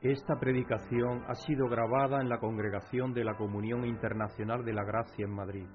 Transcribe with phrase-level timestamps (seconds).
[0.00, 5.24] Esta predicación ha sido grabada en la congregación de la Comunión Internacional de la Gracia
[5.24, 5.66] en Madrid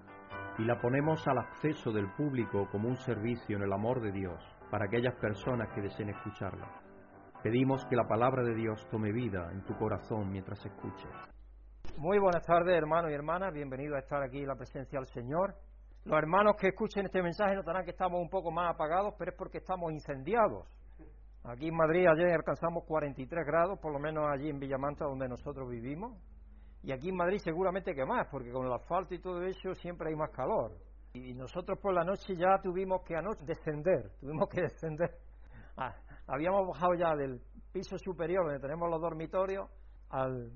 [0.58, 4.42] y la ponemos al acceso del público como un servicio en el amor de Dios
[4.72, 6.70] para aquellas personas que deseen escucharla.
[7.44, 11.12] Pedimos que la palabra de Dios tome vida en tu corazón mientras escuches.
[11.98, 13.54] Muy buenas tardes, hermanos y hermanas.
[13.54, 15.54] Bienvenidos a estar aquí en la presencia del Señor.
[16.06, 19.38] Los hermanos que escuchen este mensaje notarán que estamos un poco más apagados, pero es
[19.38, 20.66] porque estamos incendiados.
[21.46, 25.70] Aquí en Madrid ayer alcanzamos 43 grados, por lo menos allí en Villamanta donde nosotros
[25.70, 26.18] vivimos.
[26.84, 30.10] Y aquí en Madrid seguramente que más, porque con el asfalto y todo eso siempre
[30.10, 30.72] hay más calor.
[31.14, 35.12] Y nosotros por la noche ya tuvimos que anoche descender, tuvimos que descender.
[35.76, 35.94] Ah,
[36.28, 37.42] habíamos bajado ya del
[37.74, 39.70] piso superior donde tenemos los dormitorios
[40.10, 40.50] al,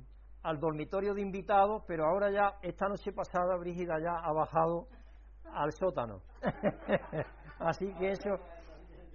[0.43, 4.87] al dormitorio de invitados, pero ahora ya esta noche pasada Brígida ya ha bajado
[5.53, 6.21] al sótano.
[7.59, 8.29] Así que eso,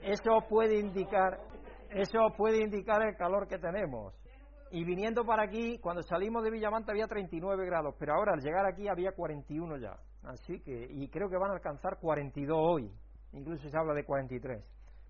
[0.03, 1.39] eso puede indicar
[1.95, 4.15] eso puede indicar el calor que tenemos.
[4.71, 8.65] Y viniendo para aquí, cuando salimos de Villamanta había 39 grados, pero ahora al llegar
[8.67, 9.97] aquí había 41 ya.
[10.23, 12.91] Así que, y creo que van a alcanzar 42 hoy,
[13.33, 14.65] incluso se habla de 43.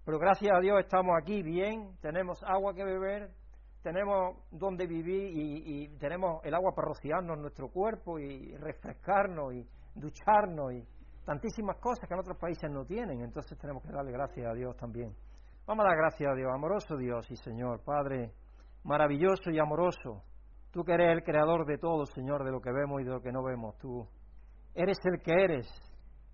[0.04, 3.30] Pero gracias a Dios estamos aquí bien, tenemos agua que beber,
[3.84, 9.64] tenemos donde vivir y, y tenemos el agua para rociarnos nuestro cuerpo y refrescarnos y
[9.94, 10.84] ducharnos y
[11.24, 13.20] tantísimas cosas que en otros países no tienen.
[13.20, 15.14] Entonces tenemos que darle gracias a Dios también.
[15.64, 18.32] Vamos a dar gracias a Dios, amoroso Dios y Señor, Padre,
[18.82, 20.24] maravilloso y amoroso.
[20.72, 23.22] Tú que eres el creador de todo, Señor, de lo que vemos y de lo
[23.22, 23.78] que no vemos.
[23.78, 24.04] Tú
[24.74, 25.68] eres el que eres,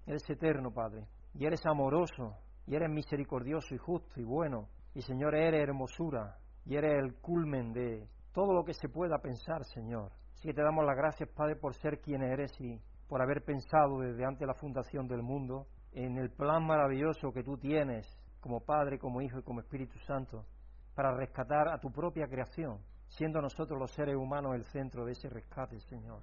[0.07, 1.05] eres eterno, Padre,
[1.35, 4.67] y eres amoroso, y eres misericordioso y justo y bueno.
[4.95, 9.63] Y Señor, eres hermosura, y eres el culmen de todo lo que se pueda pensar,
[9.67, 10.11] Señor.
[10.33, 13.99] Así que te damos las gracias, Padre, por ser quien eres y por haber pensado
[14.01, 18.07] desde antes la fundación del mundo en el plan maravilloso que tú tienes
[18.49, 20.47] como Padre, como Hijo y como Espíritu Santo,
[20.95, 25.29] para rescatar a tu propia creación, siendo nosotros los seres humanos el centro de ese
[25.29, 26.23] rescate, Señor.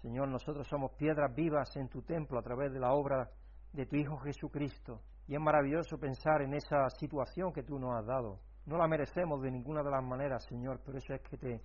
[0.00, 3.30] Señor, nosotros somos piedras vivas en tu templo a través de la obra
[3.72, 5.02] de tu Hijo Jesucristo.
[5.28, 8.40] Y es maravilloso pensar en esa situación que tú nos has dado.
[8.66, 11.62] No la merecemos de ninguna de las maneras, Señor, pero eso es que te,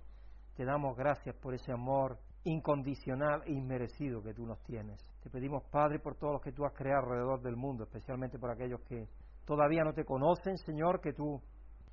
[0.54, 5.04] te damos gracias por ese amor incondicional e inmerecido que tú nos tienes.
[5.24, 8.52] Te pedimos, Padre, por todos los que tú has creado alrededor del mundo, especialmente por
[8.52, 9.08] aquellos que
[9.48, 11.40] todavía no te conocen, Señor, que tú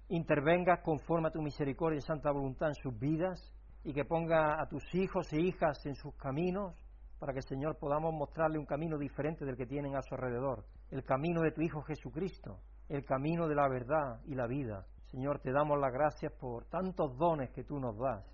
[0.09, 3.39] intervengas conforme a tu misericordia y santa voluntad en sus vidas
[3.85, 6.75] y que ponga a tus hijos e hijas en sus caminos
[7.17, 11.05] para que, Señor, podamos mostrarle un camino diferente del que tienen a su alrededor, el
[11.05, 14.85] camino de tu Hijo Jesucristo, el camino de la verdad y la vida.
[15.05, 18.25] Señor, te damos las gracias por tantos dones que tú nos das,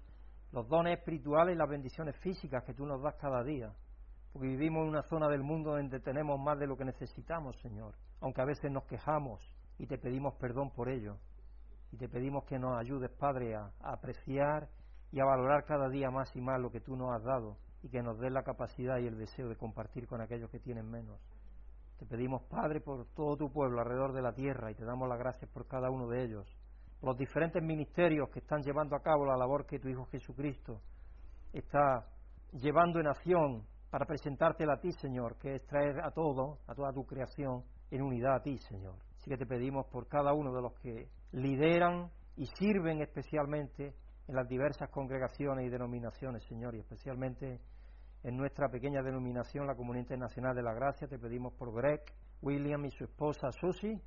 [0.52, 3.72] los dones espirituales y las bendiciones físicas que tú nos das cada día,
[4.34, 7.94] porque vivimos en una zona del mundo donde tenemos más de lo que necesitamos, Señor
[8.22, 9.42] aunque a veces nos quejamos
[9.78, 11.18] y te pedimos perdón por ello.
[11.92, 14.70] Y te pedimos que nos ayudes, Padre, a, apreciar
[15.12, 17.90] y a valorar cada día más y más lo que tú nos has dado y
[17.90, 21.20] que nos des la capacidad y el deseo de compartir con aquellos que tienen menos.
[21.98, 25.20] Te pedimos, Padre, por todo tu pueblo alrededor de la tierra y te damos las
[25.20, 26.48] gracias por cada uno de ellos,
[27.00, 30.82] por los diferentes ministerios que están llevando a cabo la labor que tu Hijo Jesucristo
[31.52, 32.08] está
[32.54, 36.94] llevando en acción para presentártela a ti, Señor, que es traer a todo, a toda
[36.94, 38.96] tu creación, en unidad a ti, Señor.
[39.18, 43.94] Así que te pedimos por cada uno de los que lideran y sirven especialmente
[44.28, 47.60] en las diversas congregaciones y denominaciones, Señor, y especialmente
[48.24, 52.02] en nuestra pequeña denominación, la Comunidad Internacional de la Gracia, te pedimos por Greg,
[52.42, 54.00] William y su esposa Susie,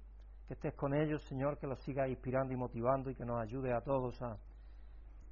[0.46, 3.72] que estés con ellos, Señor, que los sigas inspirando y motivando y que nos ayude
[3.74, 4.36] a todos a,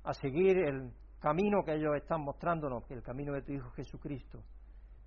[0.05, 4.43] a seguir el camino que ellos están mostrándonos, el camino de tu Hijo Jesucristo,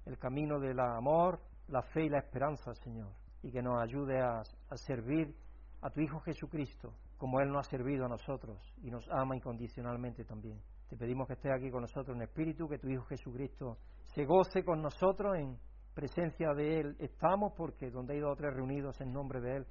[0.06, 4.42] el camino del amor, la fe y la esperanza, Señor y que nos ayude a,
[4.76, 5.36] servir
[5.82, 10.26] a tu Hijo Jesucristo como Él nos ha servido a nosotros y nos ama incondicionalmente
[10.26, 10.60] también.
[10.90, 13.78] Te pedimos que estés aquí con nosotros en espíritu, que tu Hijo Jesucristo
[14.16, 15.60] se goce con nosotros, en
[15.94, 19.68] presencia de Él estamos, porque donde hay dos o tres reunidos en nombre de Él,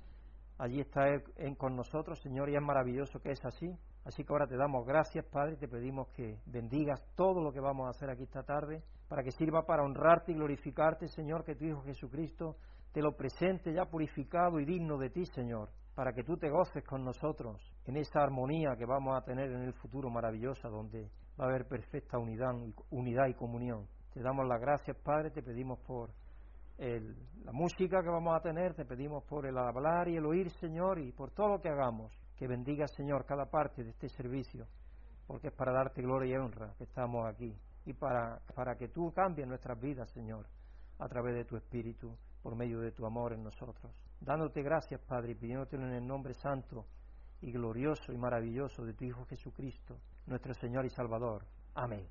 [0.59, 3.67] allí está Él con nosotros, Señor, y es maravilloso que es así.
[4.05, 7.61] Así que ahora te damos gracias, Padre, y te pedimos que bendigas todo lo que
[7.61, 11.57] vamos a hacer aquí esta tarde, para que sirva para honrarte y glorificarte, Señor, que
[11.57, 12.57] tu Hijo Jesucristo
[12.95, 16.85] te lo presente ya purificado y digno de ti, Señor, para que tú te goces
[16.85, 21.47] con nosotros en esa armonía que vamos a tener en el futuro maravillosa, donde va
[21.47, 22.55] a haber perfecta unidad,
[22.91, 23.89] unidad y comunión.
[24.13, 26.11] Te damos las gracias, Padre, te pedimos por
[26.79, 31.01] la música que vamos a tener, te pedimos por el hablar y el oír, Señor,
[31.01, 32.13] y por todo lo que hagamos.
[32.37, 34.69] Que bendiga, Señor, cada parte de este servicio,
[35.27, 37.57] porque es para darte gloria y honra que estamos aquí,
[37.87, 40.47] y para, para que tú cambies nuestras vidas, Señor,
[41.01, 43.91] a través de tu Espíritu por medio de tu amor en nosotros.
[44.21, 46.85] Dándote gracias, Padre, y pidiéndotelo en el nombre santo
[47.41, 49.97] y glorioso y maravilloso de tu Hijo Jesucristo,
[50.27, 51.47] nuestro Señor y Salvador.
[51.75, 52.07] Amén.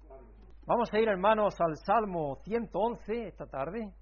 [0.65, 3.93] Vamos a ir, hermanos, al Salmo 111 esta tarde.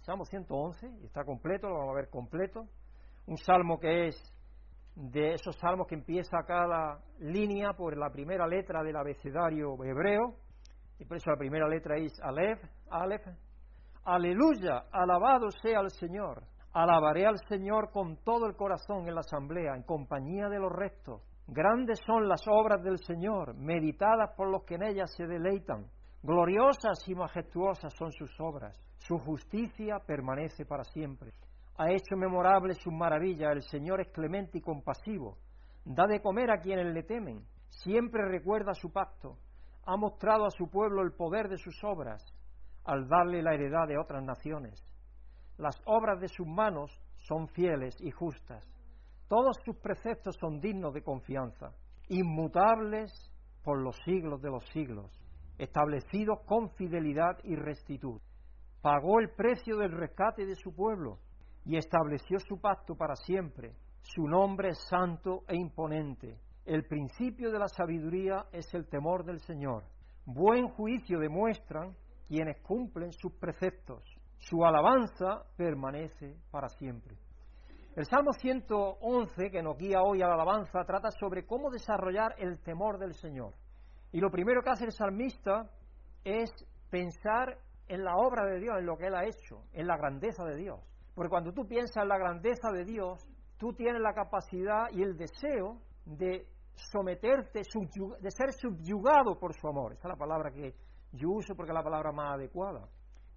[0.00, 2.66] Salmo 111, está completo, lo vamos a ver completo.
[3.28, 4.16] Un salmo que es
[4.96, 10.34] de esos salmos que empieza cada línea por la primera letra del abecedario hebreo,
[10.98, 12.60] y por eso la primera letra es Aleph,
[12.90, 13.26] Aleph.
[14.04, 16.42] Aleluya, alabado sea el Señor.
[16.72, 21.22] Alabaré al Señor con todo el corazón en la asamblea, en compañía de los restos.
[21.46, 25.86] Grandes son las obras del Señor, meditadas por los que en ellas se deleitan.
[26.20, 28.76] Gloriosas y majestuosas son sus obras.
[28.98, 31.30] Su justicia permanece para siempre.
[31.78, 33.52] Ha hecho memorable sus maravillas.
[33.52, 35.38] El Señor es clemente y compasivo.
[35.84, 37.44] Da de comer a quienes le temen.
[37.68, 39.36] Siempre recuerda su pacto.
[39.86, 42.20] Ha mostrado a su pueblo el poder de sus obras
[42.84, 44.84] al darle la heredad de otras naciones.
[45.58, 48.64] Las obras de sus manos son fieles y justas.
[49.28, 51.72] Todos sus preceptos son dignos de confianza,
[52.08, 53.12] inmutables
[53.62, 55.10] por los siglos de los siglos,
[55.58, 58.20] establecidos con fidelidad y rectitud.
[58.80, 61.18] Pagó el precio del rescate de su pueblo
[61.64, 63.76] y estableció su pacto para siempre.
[64.02, 66.36] Su nombre es santo e imponente.
[66.64, 69.84] El principio de la sabiduría es el temor del Señor.
[70.26, 71.96] Buen juicio demuestran
[72.32, 74.02] quienes cumplen sus preceptos.
[74.38, 77.14] Su alabanza permanece para siempre.
[77.94, 82.58] El Salmo 111, que nos guía hoy a la alabanza, trata sobre cómo desarrollar el
[82.62, 83.52] temor del Señor.
[84.12, 85.68] Y lo primero que hace el salmista
[86.24, 86.50] es
[86.88, 90.42] pensar en la obra de Dios, en lo que Él ha hecho, en la grandeza
[90.46, 90.80] de Dios.
[91.14, 95.18] Porque cuando tú piensas en la grandeza de Dios, tú tienes la capacidad y el
[95.18, 96.46] deseo de
[96.76, 99.92] someterte, de ser subyugado por su amor.
[99.92, 100.74] Esa es la palabra que
[101.12, 102.88] yo uso porque es la palabra más adecuada.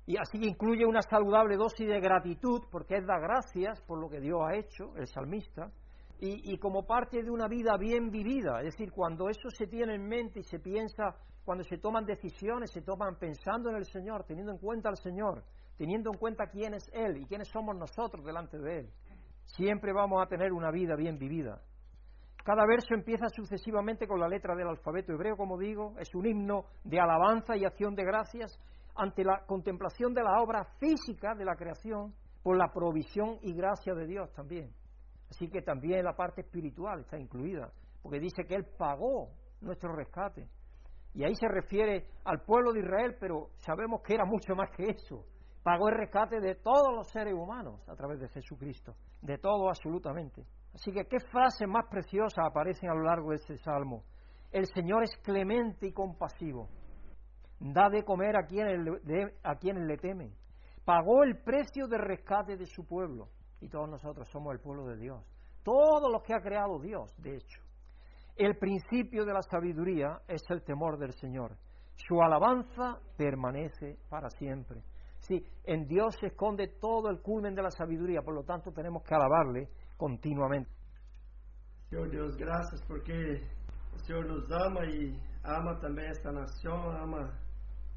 [0.08, 4.20] Y así incluye una saludable dosis de gratitud, porque es dar gracias por lo que
[4.20, 5.72] Dios ha hecho, el salmista,
[6.20, 8.60] y, y, como parte de una vida bien vivida.
[8.60, 12.72] Es decir, cuando eso se tiene en mente y se piensa, cuando se toman decisiones,
[12.72, 15.44] se toman pensando en el Señor, teniendo en cuenta al Señor,
[15.78, 18.90] teniendo en cuenta quién es Él y quiénes somos nosotros delante de Él.
[19.44, 21.62] Siempre vamos a tener una vida bien vivida.
[22.46, 26.66] Cada verso empieza sucesivamente con la letra del alfabeto hebreo, como digo, es un himno
[26.84, 28.56] de alabanza y acción de gracias
[28.96, 32.14] ante la contemplación de la obra física de la creación
[32.44, 34.72] por la provisión y gracia de Dios también.
[35.28, 37.72] Así que también la parte espiritual está incluida,
[38.04, 39.32] porque dice que Él pagó
[39.62, 40.48] nuestro rescate.
[41.16, 44.84] Y ahí se refiere al pueblo de Israel, pero sabemos que era mucho más que
[44.92, 45.26] eso
[45.66, 48.94] pagó el rescate de todos los seres humanos a través de Jesucristo,
[49.24, 50.46] de todo absolutamente.
[50.76, 54.04] Así que qué frases más preciosas aparecen a lo largo de este salmo.
[54.52, 56.68] El Señor es clemente y compasivo,
[57.60, 60.34] da de comer a quienes, le, a quienes le temen,
[60.84, 63.30] pagó el precio de rescate de su pueblo,
[63.62, 65.24] y todos nosotros somos el pueblo de Dios,
[65.64, 67.62] todos los que ha creado Dios, de hecho.
[68.36, 71.56] El principio de la sabiduría es el temor del Señor.
[71.96, 74.84] Su alabanza permanece para siempre.
[75.20, 79.04] Sí, en Dios se esconde todo el culmen de la sabiduría, por lo tanto tenemos
[79.04, 80.70] que alabarle continuamente.
[81.90, 83.42] Senhor Deus, graças porque
[83.94, 87.34] o Senhor nos ama e ama também esta nação, ama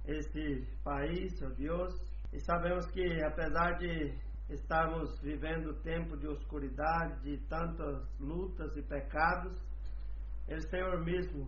[0.05, 1.95] este país, ó Deus.
[2.33, 4.15] E sabemos que apesar de
[4.50, 9.59] estarmos vivendo tempo de oscuridade, de tantas lutas e pecados,
[10.49, 11.47] o Senhor mesmo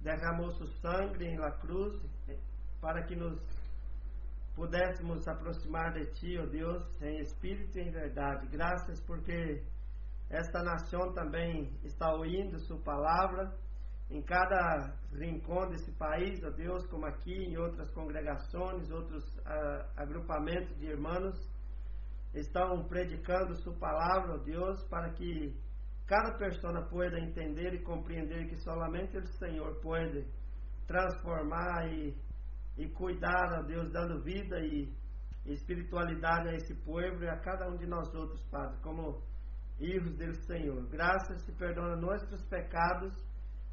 [0.00, 2.00] derramou seu sangue na cruz
[2.80, 3.38] para que nos
[4.54, 8.46] pudéssemos aproximar de Ti, ó oh Deus, em espírito e em verdade.
[8.48, 9.62] Graças porque
[10.28, 13.52] esta nação também está ouvindo Sua palavra
[14.10, 19.84] em cada rincão desse país, ó oh Deus, como aqui em outras congregações, outros uh,
[19.96, 21.36] agrupamentos de irmãos,
[22.34, 25.56] estão predicando Sua palavra, ó oh Deus, para que
[26.06, 30.26] cada pessoa pueda entender e compreender que somente o Senhor pode
[30.86, 32.16] transformar e
[32.80, 34.90] e cuidar, ó Deus, dando vida e
[35.44, 39.22] espiritualidade a esse povo e a cada um de nós outros, Padre, como
[39.78, 40.88] hijos do Senhor.
[40.88, 43.12] Graças e perdona nossos pecados,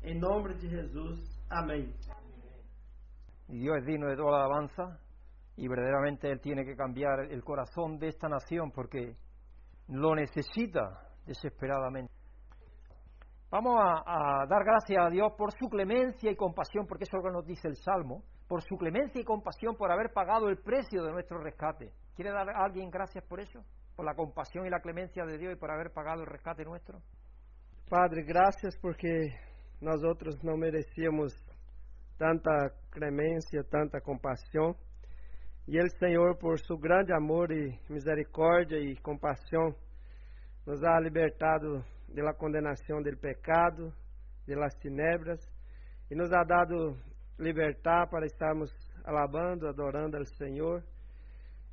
[0.04, 1.20] em nome de Jesus.
[1.50, 1.94] Amém.
[3.48, 5.00] Dios es digno de toda la alabanza
[5.56, 9.16] y verdaderamente Él tiene que cambiar el corazón de esta nación porque
[9.88, 12.12] lo necesita desesperadamente.
[13.50, 17.24] Vamos a, a, dar gracias a Dios por su clemencia y compasión, porque eso es
[17.24, 20.58] lo que nos dice el Salmo por su clemencia y compasión, por haber pagado el
[20.58, 21.92] precio de nuestro rescate.
[22.16, 23.63] ¿Quiere dar a alguien gracias por eso?
[23.96, 27.01] Por la compasión y la clemencia de Dios y por haber pagado el rescate nuestro.
[27.89, 29.34] Padre, gracias porque
[29.82, 31.34] nosotros no merecíamos
[32.18, 34.75] tanta clemencia, tanta compasión.
[35.66, 39.75] Y el Señor, por su grande amor y misericordia y compasión,
[40.66, 43.94] nos ha libertado de la condenação del pecado,
[44.46, 45.39] de las tinieblas,
[46.10, 46.98] e nos ha dado
[47.39, 48.72] libertar para estarmos
[49.03, 50.84] alabando, adorando ao Senhor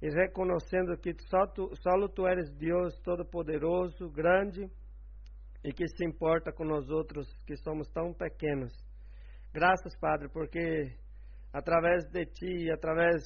[0.00, 4.68] e reconhecendo que só tu, só tu eres Deus todo-poderoso, grande
[5.64, 8.72] e que se importa com nós outros que somos tão pequenos.
[9.52, 10.92] Graças, Padre, porque
[11.52, 13.22] através de Ti, através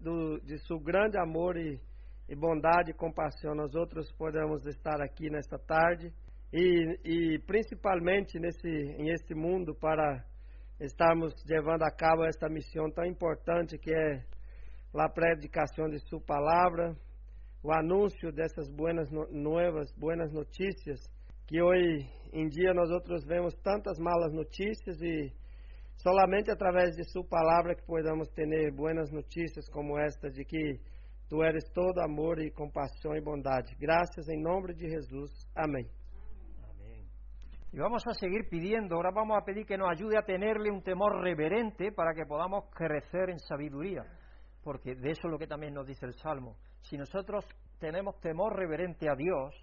[0.00, 1.80] do, de Seu grande amor e,
[2.28, 6.12] e bondade e compaixão, nós outros podemos estar aqui nesta tarde
[6.52, 10.22] e, e principalmente nesse, em este mundo para
[10.80, 14.22] estarmos levando a cabo esta missão tão importante que é
[14.94, 16.96] a predicação de Sua palavra,
[17.62, 21.00] o anúncio dessas buenas novas, buenas notícias,
[21.46, 25.32] que hoje em dia nós outros vemos tantas malas notícias e
[25.96, 30.80] solamente através de Sua palavra que podemos ter buenas notícias como esta de que
[31.28, 33.76] Tu eres todo amor e compaixão e bondade.
[33.78, 35.30] Graças em nome de Jesus.
[35.54, 35.97] Amém.
[37.70, 40.82] Y vamos a seguir pidiendo, ahora vamos a pedir que nos ayude a tenerle un
[40.82, 44.04] temor reverente para que podamos crecer en sabiduría,
[44.64, 46.56] porque de eso es lo que también nos dice el Salmo.
[46.80, 47.44] Si nosotros
[47.78, 49.54] tenemos temor reverente a Dios,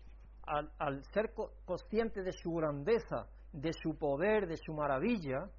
[0.45, 1.33] al, ser
[1.65, 5.49] conscientes de su grandeza, de su poder, de su maravilla,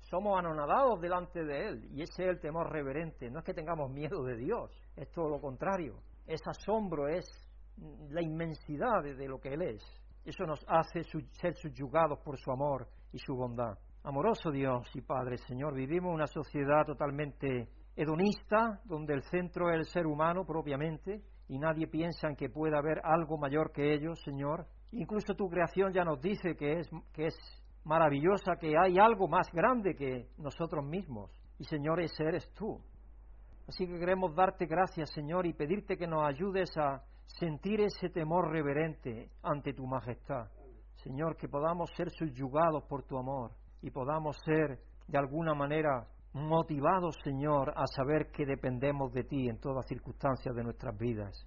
[0.00, 3.30] somos anonadados delante de Él, y ese es el temor reverente.
[3.30, 5.94] No es que tengamos miedo de Dios, es todo lo contrario.
[6.26, 7.24] Es asombro, es
[8.10, 10.03] la inmensidad de lo que Él es.
[10.24, 11.02] Eso nos hace
[11.32, 13.78] ser subyugados por su amor y su bondad.
[14.02, 19.84] Amoroso Dios y Padre, Señor, vivimos una sociedad totalmente hedonista, donde el centro es el
[19.86, 24.66] ser humano propiamente, y nadie piensa en que pueda haber algo mayor que ellos, Señor.
[24.92, 27.36] Incluso tu creación ya nos dice que es, que es
[27.84, 31.30] maravillosa, que hay algo más grande que nosotros mismos.
[31.58, 32.80] Y Señor, ese eres tú.
[33.68, 38.50] Así que queremos darte gracias, Señor, y pedirte que nos ayudes a sentir ese temor
[38.50, 40.48] reverente ante tu majestad.
[40.96, 43.52] Señor, que podamos ser subyugados por tu amor
[43.82, 49.58] y podamos ser de alguna manera motivados, Señor, a saber que dependemos de ti en
[49.58, 51.46] todas circunstancias de nuestras vidas.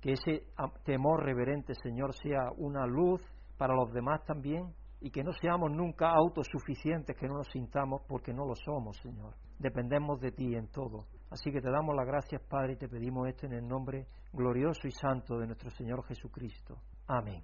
[0.00, 0.46] Que ese
[0.84, 3.20] temor reverente, Señor, sea una luz
[3.56, 8.32] para los demás también y que no seamos nunca autosuficientes, que no nos sintamos porque
[8.32, 9.34] no lo somos, Señor.
[9.58, 11.06] Dependemos de ti en todo.
[11.34, 14.86] Así que te damos las gracias, Padre, y te pedimos esto en el nombre glorioso
[14.86, 16.78] y santo de nuestro Señor Jesucristo.
[17.08, 17.42] Amén.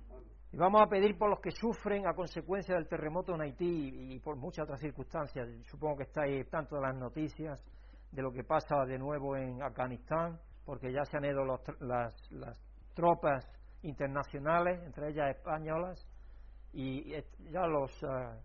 [0.52, 4.20] Y vamos a pedir por los que sufren a consecuencia del terremoto en Haití y
[4.20, 5.49] por muchas otras circunstancias.
[5.68, 7.61] Supongo que estáis tanto de las noticias
[8.12, 11.44] de lo que pasa de nuevo en Afganistán, porque ya se han ido
[11.80, 12.14] las,
[12.94, 13.44] tropas
[13.82, 16.06] internacionales, entre ellas españolas,
[16.73, 17.11] y
[17.50, 18.38] ya los, eh,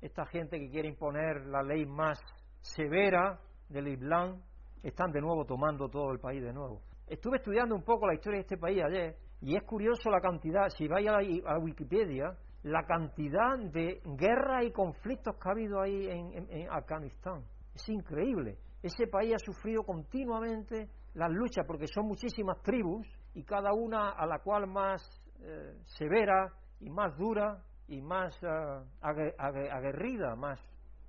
[0.00, 2.18] esta gente que quiere imponer la ley más
[2.62, 3.38] severa
[3.68, 4.42] del Islam
[4.82, 6.82] están de nuevo tomando todo el país de nuevo.
[7.06, 10.68] Estuve estudiando un poco la historia de este país ayer y es curioso la cantidad,
[10.68, 16.06] si vais a, la, Wikipedia, la cantidad de guerras y conflictos que ha habido ahí
[16.08, 17.44] en, Afganistán.
[17.74, 18.58] Es increíble.
[18.82, 24.26] Ese país ha sufrido continuamente las luchas porque son muchísimas tribus y cada una a
[24.26, 25.02] la cual más
[25.40, 30.60] eh, severa y más dura y más eh, aguerrida, más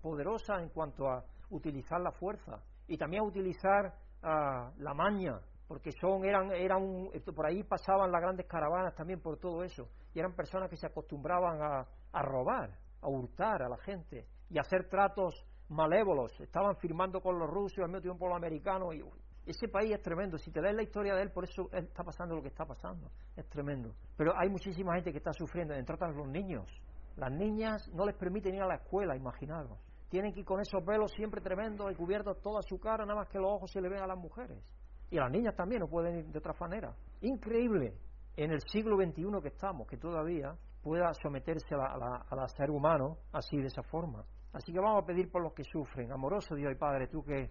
[0.02, 3.94] poderosa en cuanto a utilizar la fuerza y también utilizar
[4.24, 9.38] ah, la maña, porque son eran eran por ahí pasaban las grandes caravanas también por
[9.38, 13.78] todo eso y eran personas que se acostumbraban a, a robar, a hurtar a la
[13.78, 16.38] gente y a hacer tratos malévolos.
[16.42, 19.04] Estaban firmando con los rusos al mismo tiempo los americanos y
[19.46, 20.40] ese país es tremendo.
[20.40, 23.12] Si te lees la historia de él, por eso está pasando lo que está pasando.
[23.36, 23.94] Es tremendo.
[24.18, 26.68] Pero hay muchísima gente que está sufriendo, entre otras los niños.
[27.16, 29.78] Las niñas no les permiten ir a la escuela, imaginaros
[30.10, 33.30] tienen que ir con esos velos siempre tremendos y cubiertos toda su cara, nada más
[33.30, 34.64] que los ojos se le ven a las mujeres.
[35.12, 36.94] Y a las niñas también no pueden ir de otra manera.
[37.22, 37.94] Increíble
[38.36, 43.18] en el siglo XXI que estamos, que todavía pueda someterse a la, a, ser humano
[43.34, 44.24] así de esa forma.
[44.54, 46.12] Así que vamos a pedir por los que sufren.
[46.12, 47.50] Amoroso Dios y Padre, tú que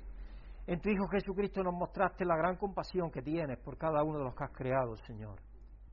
[0.66, 4.24] en tu Hijo Jesucristo nos mostraste la gran compasión que tienes por cada uno de
[4.24, 5.38] los que has creado, Señor.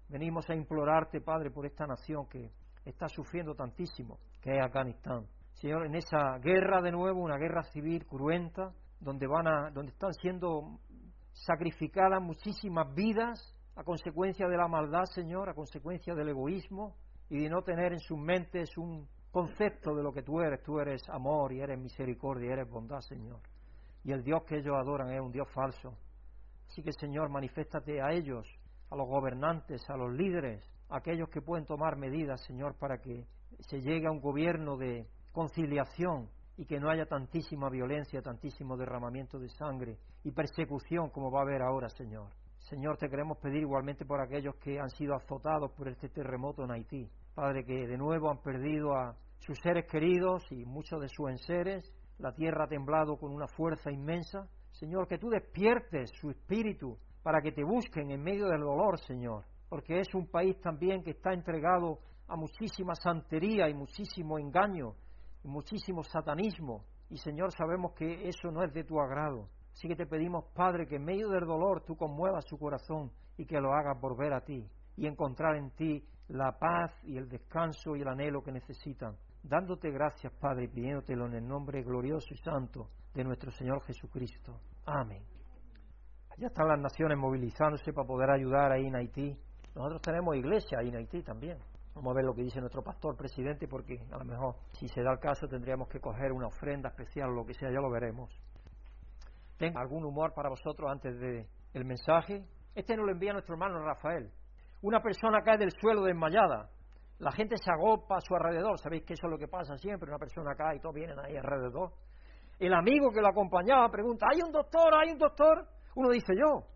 [0.09, 2.51] Venimos a implorarte, Padre, por esta nación que
[2.83, 5.25] está sufriendo tantísimo, que es Afganistán.
[5.55, 10.13] Señor, en esa guerra de nuevo, una guerra civil cruenta, donde, van a, donde están
[10.13, 10.79] siendo
[11.31, 16.95] sacrificadas muchísimas vidas a consecuencia de la maldad, Señor, a consecuencia del egoísmo
[17.29, 20.61] y de no tener en sus mentes un concepto de lo que tú eres.
[20.63, 23.39] Tú eres amor y eres misericordia y eres bondad, Señor.
[24.03, 25.97] Y el Dios que ellos adoran es un Dios falso.
[26.67, 28.45] Así que, Señor, manifiéstate a ellos,
[28.89, 33.25] a los gobernantes, a los líderes, a aquellos que pueden tomar medidas, Señor, para que
[33.59, 39.37] se llegue a un gobierno de, conciliación y que no haya tantísima violencia, tantísimo derramamiento
[39.37, 42.29] de sangre y persecución como va a haber ahora, Señor.
[42.57, 46.71] Señor, te queremos pedir igualmente por aquellos que han sido azotados por este terremoto en
[46.71, 47.11] Haití.
[47.35, 51.93] Padre, que de nuevo han perdido a sus seres queridos y muchos de sus enseres,
[52.17, 54.47] la tierra ha temblado con una fuerza inmensa.
[54.71, 59.43] Señor, que tú despiertes su espíritu para que te busquen en medio del dolor, Señor,
[59.67, 64.95] porque es un país también que está entregado a muchísima santería y muchísimo engaño
[65.47, 66.85] muchísimo satanismo.
[67.09, 69.49] Y Señor, sabemos que eso no es de tu agrado.
[69.73, 73.45] Así que te pedimos, Padre, que en medio del dolor tú conmuevas su corazón y
[73.45, 77.95] que lo hagas volver a ti y encontrar en ti la paz y el descanso
[77.95, 79.15] y el anhelo que necesitan.
[79.43, 84.59] Dándote gracias, Padre, y pidiéndotelo en el nombre glorioso y santo de nuestro Señor Jesucristo.
[84.85, 85.23] Amén.
[86.37, 89.37] Ya están las naciones movilizándose para poder ayudar ahí en Haití.
[89.75, 91.57] Nosotros tenemos iglesia ahí en Haití también.
[91.95, 95.01] Vamos a ver lo que dice nuestro pastor presidente, porque a lo mejor, si se
[95.01, 97.89] da el caso, tendríamos que coger una ofrenda especial o lo que sea, ya lo
[97.89, 98.29] veremos.
[99.57, 102.43] ¿Tengo algún humor para vosotros antes del el mensaje?
[102.75, 104.29] Este nos lo envía nuestro hermano Rafael.
[104.81, 106.69] Una persona cae del suelo desmayada.
[107.19, 108.77] La gente se agopa a su alrededor.
[108.77, 110.09] Sabéis que eso es lo que pasa siempre.
[110.09, 111.93] Una persona cae y todos vienen ahí alrededor.
[112.59, 114.93] El amigo que lo acompañaba pregunta, ¿hay un doctor?
[114.93, 115.65] ¿Hay un doctor?
[115.95, 116.67] Uno dice yo.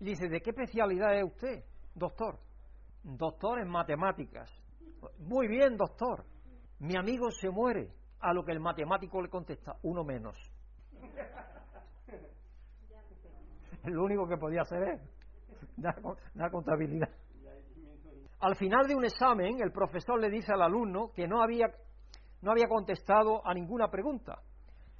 [0.00, 2.38] Y dice, ¿de qué especialidad es usted, doctor?
[3.02, 4.50] Doctor en matemáticas.
[5.18, 6.24] Muy bien, doctor.
[6.80, 7.92] Mi amigo se muere.
[8.20, 10.36] A lo que el matemático le contesta, uno menos.
[13.84, 15.00] Lo único que podía hacer es
[15.76, 17.08] dar, contabilidad.
[18.40, 21.68] Al final de un examen, el profesor le dice al alumno que no había,
[22.42, 24.42] no había contestado a ninguna pregunta.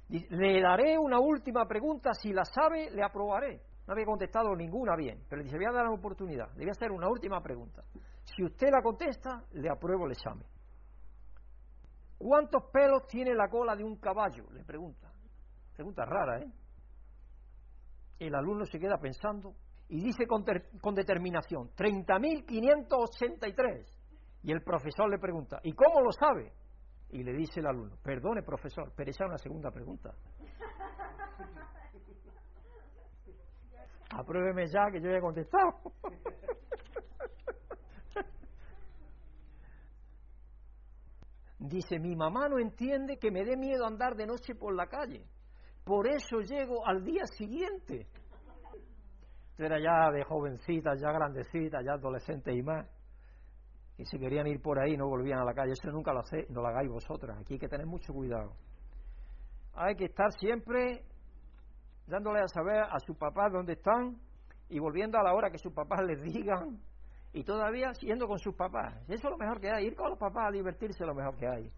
[0.07, 3.61] Le daré una última pregunta, si la sabe, le aprobaré.
[3.89, 6.67] No había contestado ninguna bien, pero le dice, voy a dar una oportunidad, le voy
[6.67, 7.83] a hacer una última pregunta.
[8.23, 10.45] Si usted la contesta, le apruebo el examen.
[12.19, 14.47] ¿Cuántos pelos tiene la cola de un caballo?
[14.51, 15.11] Le pregunta.
[15.73, 16.45] Pregunta rara, ¿eh?
[18.19, 19.55] El alumno se queda pensando
[19.87, 20.45] y dice con,
[20.79, 23.91] con determinación, 30.583.
[24.43, 26.53] Y el profesor le pregunta, ¿y cómo lo sabe?
[27.09, 30.13] Y le dice el alumno, perdone profesor, pero esa es una segunda pregunta.
[34.09, 35.93] Apruébeme ya que yo he contestado.
[41.59, 45.25] Dice, mi mamá no entiende que me dé miedo andar de noche por la calle.
[45.83, 48.07] Por eso llego al día siguiente.
[49.57, 52.87] Era ya de jovencita, ya grandecita, ya adolescente y más.
[53.97, 55.73] Y si querían ir por ahí no volvían a la calle.
[55.73, 57.37] Eso nunca lo, no lo hagáis vosotras.
[57.39, 58.53] Aquí hay que tener mucho cuidado.
[59.73, 61.03] Hay que estar siempre
[62.09, 64.17] dándole a saber a sus papás dónde están
[64.69, 66.79] y volviendo a la hora que sus papás les digan
[67.33, 68.95] y todavía siendo con sus papás.
[69.07, 69.85] Eso es lo mejor que hay.
[69.85, 71.71] Ir con los papás a divertirse lo mejor que hay.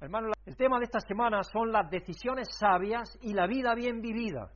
[0.00, 4.50] Hermano, el tema de esta semana son las decisiones sabias y la vida bien vivida.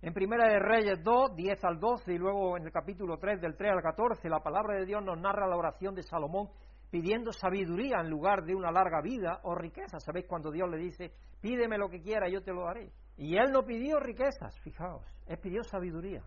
[0.00, 3.56] En Primera de Reyes 2, 10 al 12 y luego en el capítulo 3 del
[3.56, 6.48] 3 al 14, la palabra de Dios nos narra la oración de Salomón
[6.90, 10.00] pidiendo sabiduría en lugar de una larga vida o riqueza.
[10.00, 12.90] ¿Sabéis cuando Dios le dice, pídeme lo que quiera, yo te lo daré?
[13.20, 16.22] Y él no pidió riquezas, fijaos, él pidió sabiduría.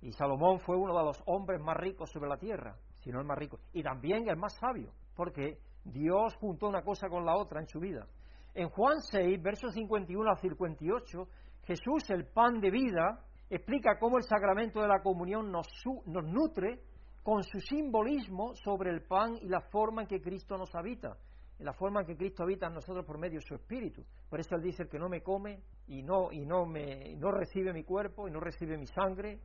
[0.00, 3.26] Y Salomón fue uno de los hombres más ricos sobre la tierra, si no el
[3.26, 7.58] más rico, y también el más sabio, porque Dios juntó una cosa con la otra
[7.58, 8.06] en su vida.
[8.54, 11.28] En Juan 6, versos 51 al 58,
[11.64, 15.66] Jesús, el pan de vida, explica cómo el sacramento de la comunión nos,
[16.06, 16.80] nos nutre
[17.24, 21.16] con su simbolismo sobre el pan y la forma en que Cristo nos habita,
[21.58, 24.04] la forma en que Cristo habita en nosotros por medio de su Espíritu.
[24.28, 27.30] Por eso Él dice, el que no me come y no, y no, me, no
[27.30, 29.40] recibe mi cuerpo y no recibe mi sangre,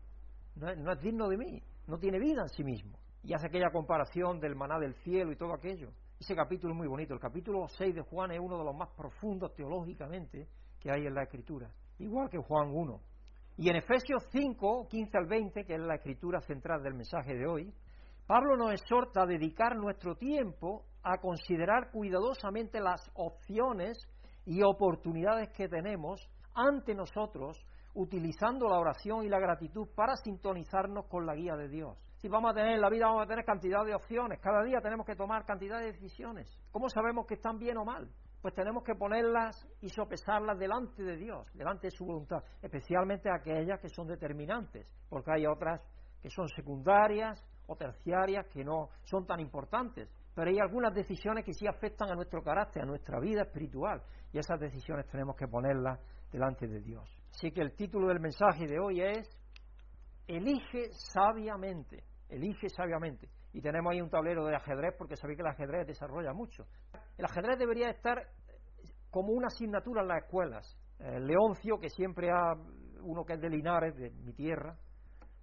[0.56, 2.98] no es, digno de mí, no tiene vida en sí mismo.
[3.24, 5.92] Y hace aquella comparación del maná del cielo y todo aquello.
[6.20, 7.14] Ese capítulo es muy bonito.
[7.14, 10.48] El capítulo 6 de Juan es uno de los más profundos teológicamente
[10.80, 13.00] que hay en la Escritura, igual que Juan 1.
[13.58, 17.46] Y en Efesios 5, 15 al 20, que es la escritura central del mensaje de
[17.46, 17.74] hoy,
[18.26, 23.98] Pablo nos exhorta a dedicar nuestro tiempo a considerar cuidadosamente las opciones
[24.46, 26.22] y oportunidades que tenemos
[26.54, 27.58] ante nosotros
[27.94, 31.98] utilizando la oración y la gratitud para sintonizarnos con la guía de Dios.
[32.18, 34.40] Si vamos a tener en la vida, vamos a tener cantidad de opciones.
[34.40, 36.48] Cada día tenemos que tomar cantidad de decisiones.
[36.72, 38.08] ¿Cómo sabemos que están bien o mal?
[38.42, 43.80] Pues tenemos que ponerlas y sopesarlas delante de Dios, delante de su voluntad, especialmente aquellas
[43.80, 45.82] que son determinantes, porque hay otras
[46.22, 50.10] que son secundarias o terciarias que no son tan importantes.
[50.34, 54.40] Pero hay algunas decisiones que sí afectan a nuestro carácter, a nuestra vida espiritual, y
[54.40, 56.00] esas decisiones tenemos que ponerlas
[56.32, 57.10] delante de Dios.
[57.32, 59.30] Así que el título del mensaje de hoy es
[60.28, 63.30] Elige sabiamente, elige sabiamente.
[63.54, 66.66] Y tenemos ahí un tablero de ajedrez porque sabéis que el ajedrez desarrolla mucho.
[67.18, 68.28] El ajedrez debería estar
[69.10, 70.78] como una asignatura en las escuelas.
[71.00, 72.54] El Leoncio, que siempre ha,
[73.02, 74.78] uno que es de Linares, de mi tierra,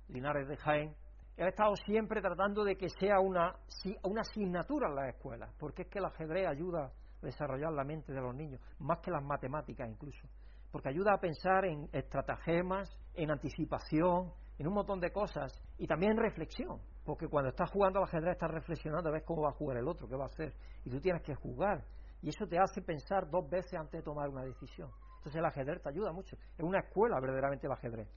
[0.09, 0.95] Linares de Jaén,
[1.41, 3.55] He estado siempre tratando de que sea una,
[4.03, 8.13] una asignatura en las escuelas, porque es que el ajedrez ayuda a desarrollar la mente
[8.13, 10.27] de los niños, más que las matemáticas incluso,
[10.73, 16.11] porque ayuda a pensar en estratagemas, en anticipación, en un montón de cosas y también
[16.13, 19.77] en reflexión, porque cuando estás jugando al ajedrez estás reflexionando, ves cómo va a jugar
[19.77, 20.53] el otro, qué va a hacer,
[20.85, 21.85] y tú tienes que jugar,
[22.21, 24.91] y eso te hace pensar dos veces antes de tomar una decisión.
[25.19, 28.09] Entonces el ajedrez te ayuda mucho, es una escuela verdaderamente el ajedrez.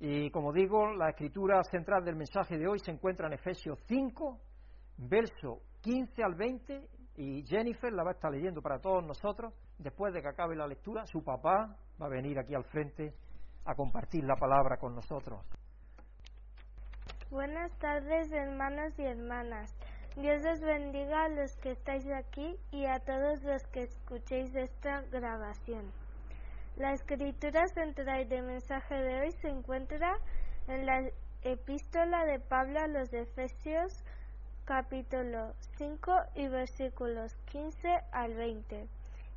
[0.00, 4.38] Y como digo, la escritura central del mensaje de hoy se encuentra en Efesios 5,
[4.98, 9.52] verso 15 al 20, y Jennifer la va a estar leyendo para todos nosotros.
[9.78, 13.12] Después de que acabe la lectura, su papá va a venir aquí al frente
[13.64, 15.40] a compartir la palabra con nosotros.
[17.30, 19.76] Buenas tardes, hermanos y hermanas.
[20.16, 25.02] Dios les bendiga a los que estáis aquí y a todos los que escuchéis esta
[25.10, 25.92] grabación.
[26.78, 30.16] La escritura central del mensaje de hoy se encuentra
[30.68, 31.10] en la
[31.42, 34.04] epístola de Pablo a los Efesios
[34.64, 38.86] capítulo 5 y versículos 15 al 20.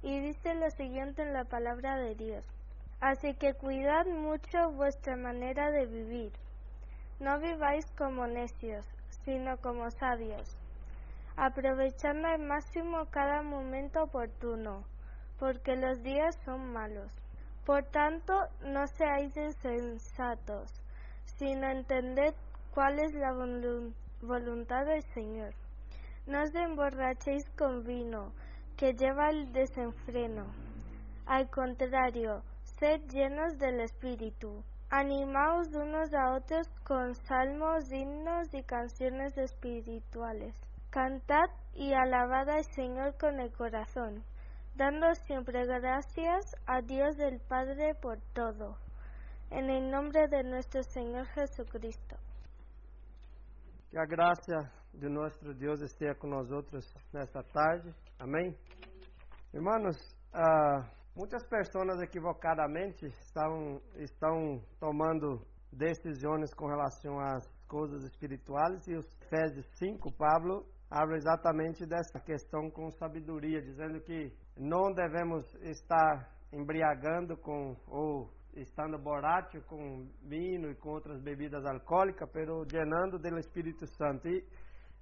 [0.04, 2.46] Y dice lo siguiente en la palabra de Dios.
[3.00, 6.34] Así que cuidad mucho vuestra manera de vivir.
[7.20, 8.86] No viváis como necios,
[9.26, 10.56] sino como sabios,
[11.36, 14.84] aprovechando al máximo cada momento oportuno,
[15.40, 17.12] porque los días son malos.
[17.66, 20.74] Por tanto, no seáis insensatos,
[21.26, 22.34] sino entended
[22.74, 23.34] cuál es la
[24.22, 25.54] voluntad del Señor.
[26.26, 28.32] No os emborrachéis con vino,
[28.78, 30.46] que lleva el desenfreno.
[31.28, 34.64] Al contrario, sed llenos del Espíritu.
[34.90, 40.56] Animaos unos a otros con salmos, himnos y canciones espirituales.
[40.90, 44.24] Cantad y alabad al Señor con el corazón
[44.82, 48.76] dando siempre gracias a Dios del Padre por todo,
[49.52, 52.16] en el nombre de nuestro Señor Jesucristo.
[53.92, 57.94] Que a graça de nosso Deus esteja com nós outros nesta tarde.
[58.18, 58.58] Amém?
[59.54, 59.98] Irmãos,
[60.34, 69.06] ah, muitas pessoas equivocadamente estão, estão tomando decisões com relação às coisas espirituais e os
[69.22, 77.38] Efésios 5, Pablo habla exatamente dessa questão com sabedoria, dizendo que não devemos estar embriagando
[77.38, 83.88] com ou estando borracho com vinho e com outras bebidas alcoólicas, pero llenando do Espírito
[83.88, 84.28] Santo.
[84.28, 84.44] E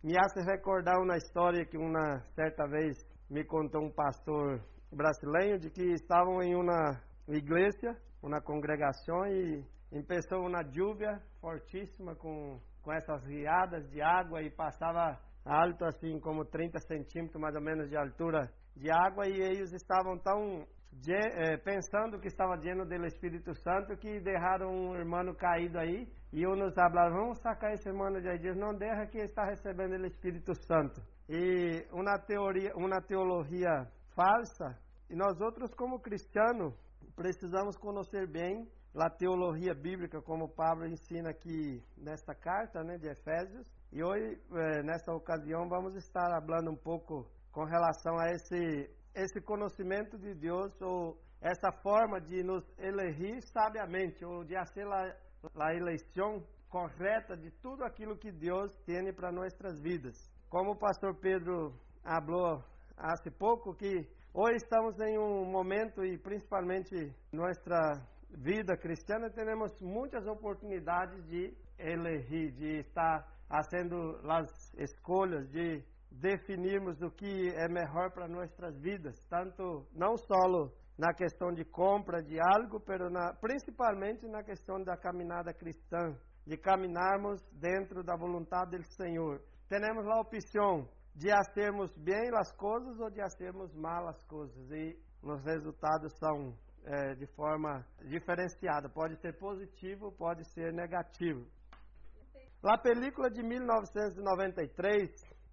[0.03, 2.97] me hace recordar uma história que uma certa vez
[3.29, 9.63] me contou um pastor brasileiro de que estavam em uma igreja, uma congregação e
[10.07, 16.45] começou uma lluvia fortíssima com com essas riadas de água e passava alto assim como
[16.45, 20.65] 30 centímetros mais ou menos de altura de água e eles estavam tão
[21.07, 26.47] eh, pensando que estava lleno do Espírito Santo que deixaram um irmão caído aí e
[26.47, 30.01] um nos hablaram, vamos sacar esse irmão de aí, diz, não deixa que está recebendo
[30.01, 31.01] o Espírito Santo.
[31.27, 34.77] E uma teoria, uma teologia falsa,
[35.09, 36.73] e nós outros como cristianos
[37.15, 43.67] precisamos conhecer bem a teologia bíblica, como Pablo ensina aqui nesta carta né, de Efésios,
[43.91, 49.41] e hoje, eh, nessa ocasião, vamos estar falando um pouco com relação a esse, esse
[49.41, 56.43] conhecimento de Deus ou essa forma de nos elegir sabiamente ou de fazer a, eleição
[56.69, 60.15] correta de tudo aquilo que Deus tem para nossas vidas.
[60.49, 62.63] Como o pastor Pedro falou
[62.97, 70.27] há pouco, que hoje estamos em um momento e principalmente nossa vida cristiana temos muitas
[70.27, 78.27] oportunidades de elegir, de estar fazendo as escolhas, de definirmos o que é melhor para
[78.27, 84.43] nossas vidas, tanto não só na questão de compra de algo, pero na, principalmente na
[84.43, 89.41] questão da caminhada cristã, de caminharmos dentro da vontade do Senhor.
[89.69, 94.97] Temos a opção de fazermos bem as coisas ou de fazermos mal as coisas e
[95.21, 96.53] os resultados são
[96.85, 98.89] é, de forma diferenciada.
[98.89, 101.45] Pode ser positivo, pode ser negativo.
[102.63, 105.09] A película de 1993,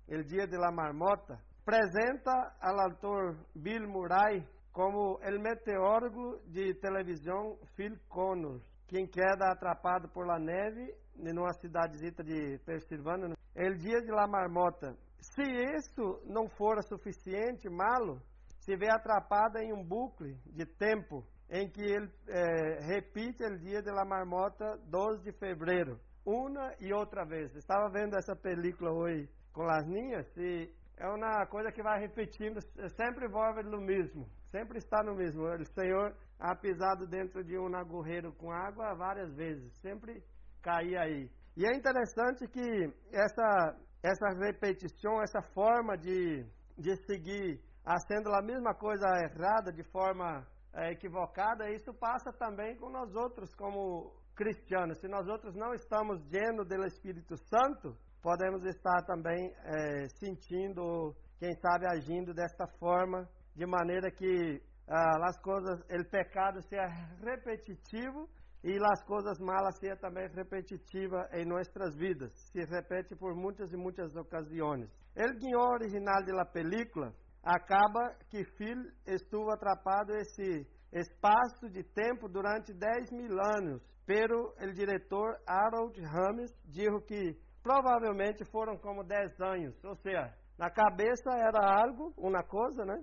[0.09, 7.59] El Dia de la Marmota, apresenta ao autor Bill Murray como o meteorólogo de televisão
[7.75, 13.35] Phil Connors, quem queda atrapado por la neve em uma cidadezita de Pensilvânia.
[13.57, 14.97] El Dia de la Marmota.
[15.19, 18.23] Se isso não for suficiente, malo,
[18.61, 23.83] se vê atrapada em um bucle de tempo em que ele é, repite o dia
[23.83, 27.55] de la marmota 12 de fevereiro, uma e outra vez.
[27.55, 32.61] Estava vendo essa película hoje com as minhas e é uma coisa que vai repetindo,
[32.95, 35.45] sempre envolve no mesmo, sempre está no mesmo.
[35.45, 40.23] O Senhor ha pisado dentro de um agorreiro com água várias vezes, sempre
[40.63, 41.31] caía aí.
[41.57, 46.45] E é interessante que essa, essa repetição, essa forma de,
[46.77, 52.91] de seguir fazendo a mesma coisa errada de forma é, equivocada, isso passa também com
[52.91, 54.99] nós outros como cristianos.
[54.99, 61.55] Se nós outros não estamos llenos do Espírito Santo, podemos estar também é, sentindo, quem
[61.61, 66.89] sabe agindo desta forma, de maneira que ah, as coisas, o pecado seja
[67.23, 68.29] repetitivo
[68.65, 72.33] e as coisas malas seja também repetitiva em nossas vidas.
[72.51, 74.91] Se repete por muitas e muitas ocasiões.
[75.17, 82.75] O guião original da película acaba que Phil estuvo atrapado esse espaço de tempo durante
[82.75, 89.85] 10 mil anos, pero o diretor Harold Ramis disse que provavelmente foram como 10 anos,
[89.85, 93.03] ou seja, na cabeça era algo, uma coisa, né?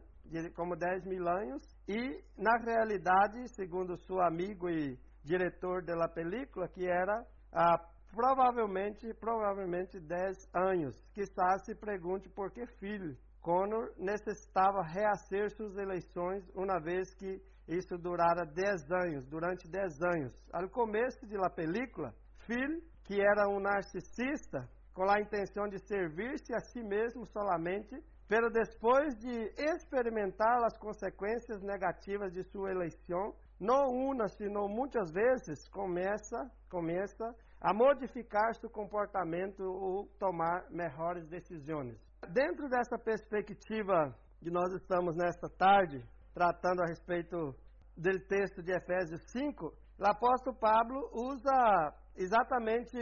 [0.56, 6.88] Como 10 mil anos, e na realidade, segundo seu amigo e diretor da película, que
[6.88, 7.78] era ah,
[8.10, 10.96] provavelmente, provavelmente 10 anos.
[11.14, 13.18] Quizás se pergunte por que filho.
[13.42, 20.34] Connor necessitava reacer suas eleições uma vez que isso durara 10 anos, durante 10 anos.
[20.54, 22.16] Ao começo da película,
[22.48, 27.96] Phil, que era um narcisista, com a intenção de servir-se a si mesmo solamente,
[28.28, 35.68] pero depois de experimentar as consequências negativas de sua eleição, não uma, sino muitas vezes
[35.70, 41.98] começa, começa a modificar seu comportamento ou tomar melhores decisões.
[42.30, 47.56] Dentro dessa perspectiva que nós estamos nesta tarde, tratando a respeito
[47.96, 52.98] do texto de Efésios 5, o apóstolo Pablo usa exatamente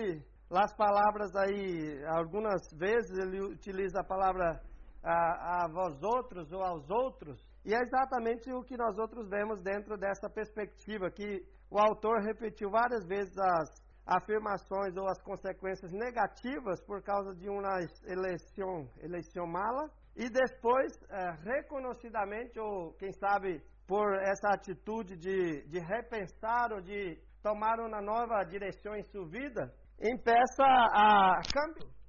[0.49, 4.61] as palavras aí, algumas vezes ele utiliza a palavra
[5.03, 9.61] a, a vós outros ou aos outros, e é exatamente o que nós outros vemos
[9.61, 13.69] dentro dessa perspectiva, que o autor repetiu várias vezes as
[14.05, 21.31] afirmações ou as consequências negativas por causa de uma eleição, eleição mala, e depois, é,
[21.43, 28.43] reconhecidamente, ou quem sabe por essa atitude de, de repensar ou de tomar uma nova
[28.43, 32.01] direção em sua vida, empeça a cambiar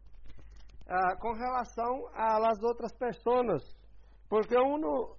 [0.87, 3.63] uh, com relação às outras pessoas.
[4.29, 5.17] Porque uno,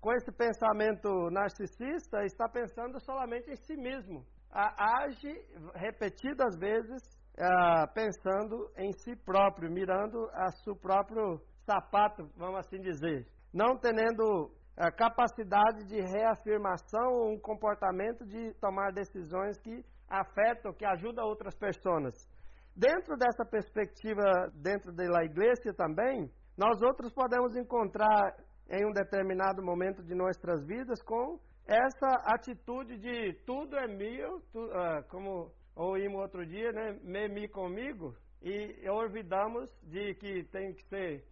[0.00, 4.24] com esse pensamento narcisista, está pensando solamente em si mesmo.
[4.50, 5.32] Age
[5.74, 7.02] repetidas vezes
[7.38, 13.26] uh, pensando em si próprio, mirando a seu próprio sapato, vamos assim dizer.
[13.52, 20.84] Não tendo a capacidade de reafirmação ou um comportamento de tomar decisões que afetam, que
[20.84, 22.28] ajudam outras pessoas.
[22.76, 28.34] Dentro dessa perspectiva, dentro da igreja também, nós outros podemos encontrar
[28.68, 34.66] em um determinado momento de nossas vidas com essa atitude de tudo é meu, tu,
[34.66, 36.98] uh, como ouvimos outro dia, né?
[37.02, 41.24] Me, me comigo, e olvidamos de que tem que ser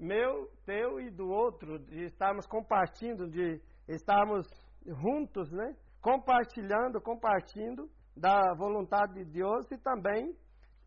[0.00, 4.46] meu, teu e do outro, de estarmos compartilhando, de estarmos
[4.86, 5.76] juntos, né?
[6.00, 10.34] Compartilhando, compartilhando da vontade de Deus e também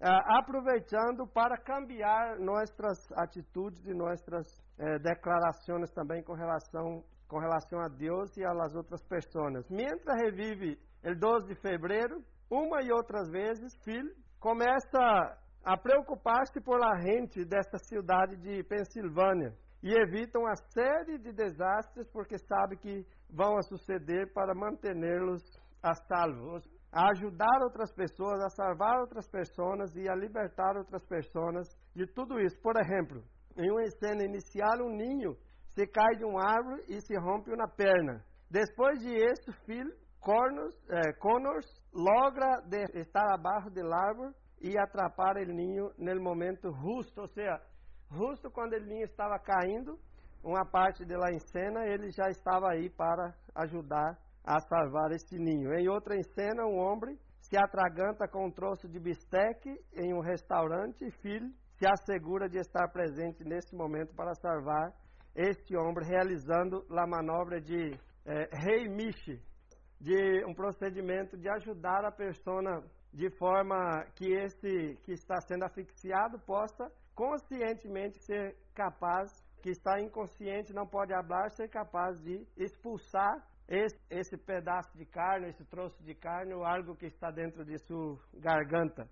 [0.02, 7.80] ah, aproveitando para cambiar nossas atitudes e nossas eh, declarações também com relação, com relação
[7.80, 9.70] a Deus e às outras pessoas.
[9.70, 16.80] Mientras revive o 12 de fevereiro, uma e outras vezes, Phil começa a preocupar-se por
[16.80, 23.06] la gente desta cidade de Pensilvânia e evita uma série de desastres porque sabe que
[23.30, 25.42] vão a suceder para mantê-los
[25.82, 26.60] a salvo
[26.94, 32.40] a ajudar outras pessoas, a salvar outras pessoas e a libertar outras pessoas de tudo
[32.40, 32.62] isso.
[32.62, 33.24] Por exemplo,
[33.58, 35.36] em uma cena inicial, um ninho
[35.74, 38.24] se cai de um árvore e se rompe uma perna.
[38.50, 45.46] Depois de isso, Phil Connors, eh, Connors logra estar abaixo do árvore e atrapar o
[45.46, 47.62] ninho no momento justo, ou seja,
[48.10, 50.00] justo quando o ninho estava caindo,
[50.42, 55.38] uma parte de lá em cena, ele já estava aí para ajudar a salvar este
[55.38, 55.74] ninho.
[55.74, 61.06] Em outra cena, um homem se atraganta com um troço de bisteque em um restaurante
[61.06, 64.94] e Phil se assegura de estar presente nesse momento para salvar
[65.36, 67.92] este homem, realizando a manobra de
[68.26, 69.42] eh, rei Michi,
[70.00, 76.40] de um procedimento de ajudar a pessoa de forma que esse que está sendo asfixiado
[76.40, 83.36] possa conscientemente ser capaz, que está inconsciente, não pode falar, ser capaz de expulsar
[83.68, 87.78] esse, esse pedaço de carne, esse troço de carne, ou algo que está dentro de
[87.78, 89.08] sua garganta.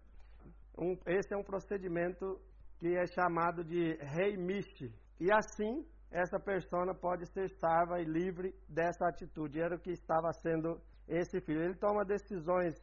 [0.78, 2.42] Um, esse é um procedimento
[2.80, 4.92] que é chamado de reimiche.
[5.20, 9.62] E assim, essa pessoa pode ser salva e livre dessa atitude.
[9.62, 11.62] Era o que estava sendo esse filho.
[11.62, 12.76] Ele toma decisões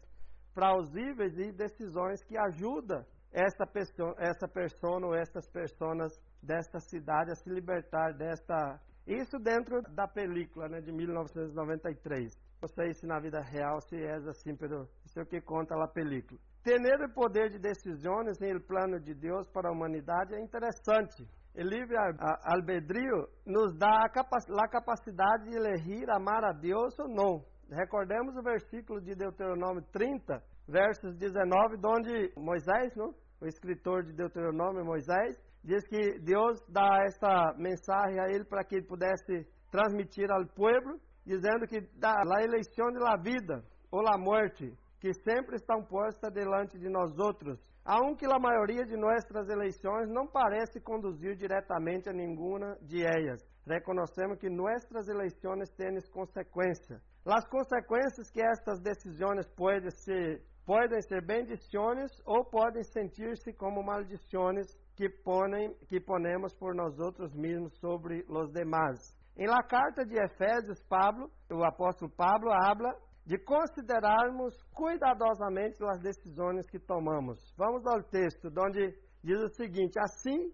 [0.58, 7.36] plausíveis e decisões que ajudam essa pessoa, essa pessoa ou essas pessoas desta cidade a
[7.36, 8.80] se libertar desta.
[9.06, 12.32] Isso dentro da película né, de 1993.
[12.60, 14.72] Não sei se na vida real se é assim, mas
[15.06, 16.40] isso é o que conta a película.
[16.64, 21.22] Ter o poder de decisões no plano de Deus para a humanidade é interessante.
[21.54, 21.96] O livre
[22.44, 27.44] albedrío nos dá a, capacidade de elegir amar a Deus ou não.
[27.70, 33.14] Recordemos o versículo de Deuteronômio 30, versos 19, onde Moisés, não?
[33.40, 38.76] o escritor de Deuteronômio, Moisés, diz que Deus dá esta mensagem a ele para que
[38.76, 44.16] ele pudesse transmitir ao povo, dizendo que dá a eleição de la vida ou la
[44.16, 50.09] morte, que sempre estão postas delante de nós outros, aunque a maioria de nossas eleições
[50.09, 53.42] não parece conduzir diretamente a nenhuma de elas.
[53.66, 57.00] Reconhecemos que nossas eleições têm consequências.
[57.30, 64.66] As consequências que estas decisões podem ser podem ser bendições ou podem sentir-se como maldições
[64.94, 69.16] que, ponem, que ponemos por nós outros mesmos sobre os demais.
[69.34, 76.68] Em la carta de Efésios, Pablo, o apóstolo Pablo, habla de considerarmos cuidadosamente as decisões
[76.68, 77.54] que tomamos.
[77.56, 80.52] Vamos ao texto, onde diz o seguinte: assim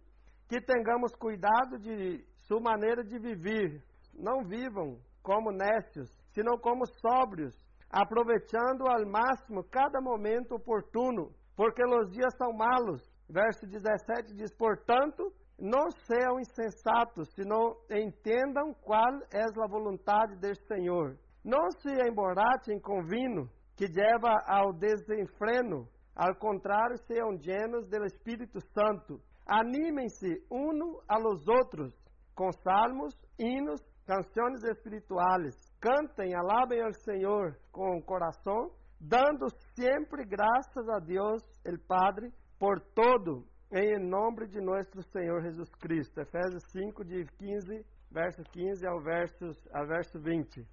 [0.49, 3.83] que tenhamos cuidado de sua maneira de viver,
[4.13, 7.55] não vivam como nécios, senão como sóbrios,
[7.89, 13.03] aproveitando ao máximo cada momento oportuno, porque os dias são malos.
[13.31, 21.17] Verso 17 diz: Portanto, não sejam insensatos, senão entendam qual é a vontade do Senhor.
[21.45, 25.89] Não se emborrachem com vinho, que leva ao desenfreno.
[26.17, 29.21] Ao contrário, sejam llenos do Espírito Santo.
[29.47, 31.93] Animem-se uns a los outros
[32.35, 40.89] com salmos, hinos, canções espirituais cantem, alabem ao Senhor com o coração, dando sempre graças
[40.89, 46.23] a Deus, o Padre, por todo, em nome de nosso Senhor Jesus Cristo.
[46.23, 49.45] Efésios 5, de 15, verso 15 ao verso,
[49.75, 50.67] ao verso 20.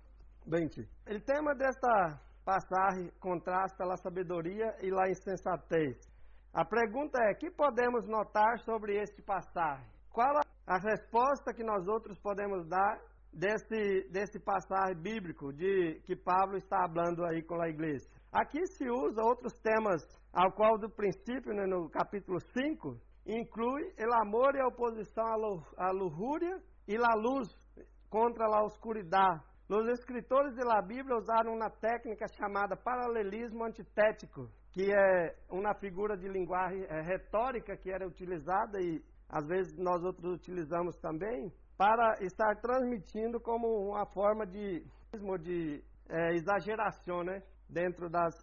[0.48, 0.82] 20.
[0.82, 5.98] O tema desta passagem contrasta a sabedoria e a insensatez.
[6.54, 9.86] A pergunta é: que podemos notar sobre este passagem?
[10.10, 16.58] Qual a resposta que nós outros podemos dar desse, desse passagem bíblico de que Pablo
[16.58, 18.06] está falando aí com a igreja.
[18.32, 20.02] Aqui se usa outros temas,
[20.34, 25.26] ao qual do princípio, né, no capítulo 5, inclui o amor e a oposição
[25.78, 27.50] à luxúria e a luz
[28.10, 29.42] contra a oscuridade.
[29.70, 36.28] Os escritores da Bíblia usaram uma técnica chamada paralelismo antitético, que é uma figura de
[36.28, 41.50] linguagem é, retórica que era utilizada e às vezes nós outros utilizamos também,
[41.82, 44.86] para estar transmitindo como uma forma de,
[45.42, 47.42] de é, exageração né?
[47.68, 48.36] dentro das,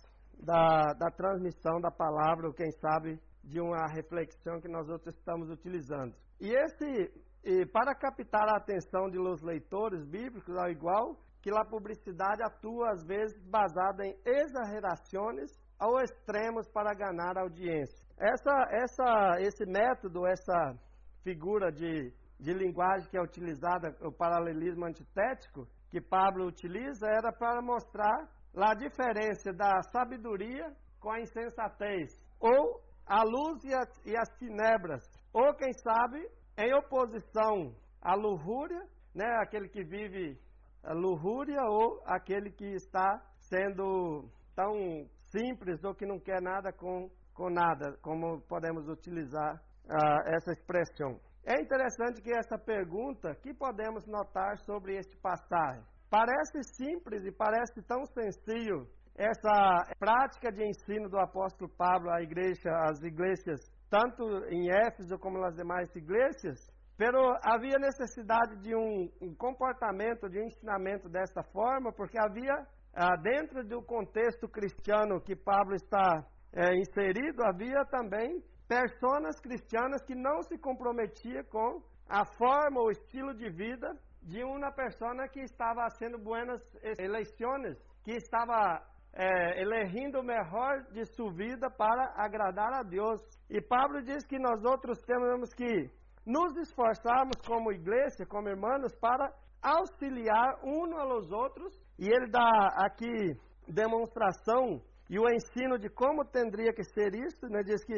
[0.42, 5.48] da, da transmissão da palavra, ou quem sabe de uma reflexão que nós outros estamos
[5.50, 6.16] utilizando.
[6.40, 7.12] E esse,
[7.44, 12.90] e para captar a atenção de los leitores bíblicos, ao igual que a publicidade atua
[12.90, 18.04] às vezes baseada em exagerações ou extremos para ganhar audiência.
[18.18, 20.74] Essa, essa, esse método, essa
[21.22, 27.60] figura de de linguagem que é utilizada, o paralelismo antitético, que Pablo utiliza, era para
[27.62, 34.28] mostrar a diferença da sabedoria com a insensatez, ou a luz e, a, e as
[34.38, 38.82] tinebras, ou quem sabe, em oposição à luxúria,
[39.14, 40.38] né, aquele que vive
[40.82, 47.08] a luxúria, ou aquele que está sendo tão simples ou que não quer nada com,
[47.34, 49.54] com nada, como podemos utilizar
[49.86, 51.20] uh, essa expressão.
[51.50, 55.82] É interessante que essa pergunta, que podemos notar sobre este passagem?
[56.10, 62.68] Parece simples e parece tão sencillo essa prática de ensino do apóstolo Pablo à igreja,
[62.84, 69.34] às igrejas, tanto em Éfeso como nas demais igrejas, pero havia necessidade de um, um
[69.34, 72.52] comportamento, de um ensinamento desta forma, porque havia,
[72.94, 80.14] ah, dentro do contexto cristiano que Pablo está é, inserido, havia também Personas cristianas que
[80.14, 85.88] não se comprometia com a forma ou estilo de vida de uma pessoa que estava
[85.90, 86.60] sendo buenas
[86.98, 88.82] eleições, que estava
[89.14, 93.20] é, elegendo o melhor de sua vida para agradar a Deus.
[93.48, 95.90] E Pablo diz que nós outros temos que
[96.26, 101.72] nos esforçarmos como igreja, como irmãos, para auxiliar uns aos outros.
[101.98, 103.34] E ele dá aqui
[103.66, 107.62] demonstração e o ensino de como tendria que ser isso, né?
[107.62, 107.94] Diz que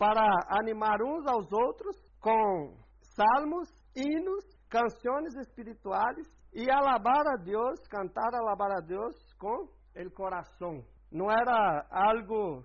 [0.00, 8.34] para animar uns aos outros com salmos, hinos, canções espirituais e alabar a Deus, cantar
[8.34, 10.82] alabar a Deus com o coração.
[11.12, 12.64] não era algo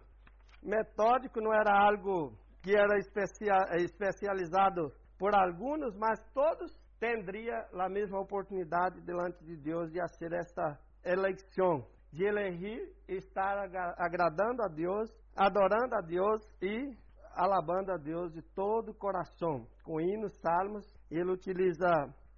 [0.64, 2.32] metódico, não era algo
[2.64, 6.72] que era especializado por alguns, mas todos
[7.02, 13.58] tendria a mesma oportunidade delante de Deus de fazer esta eleição, de elegir estar
[13.98, 16.96] agradando a Deus, adorando a Deus e
[17.36, 20.86] alabando a Deus de todo o coração, com hinos, salmos.
[21.12, 21.88] Ele utiliza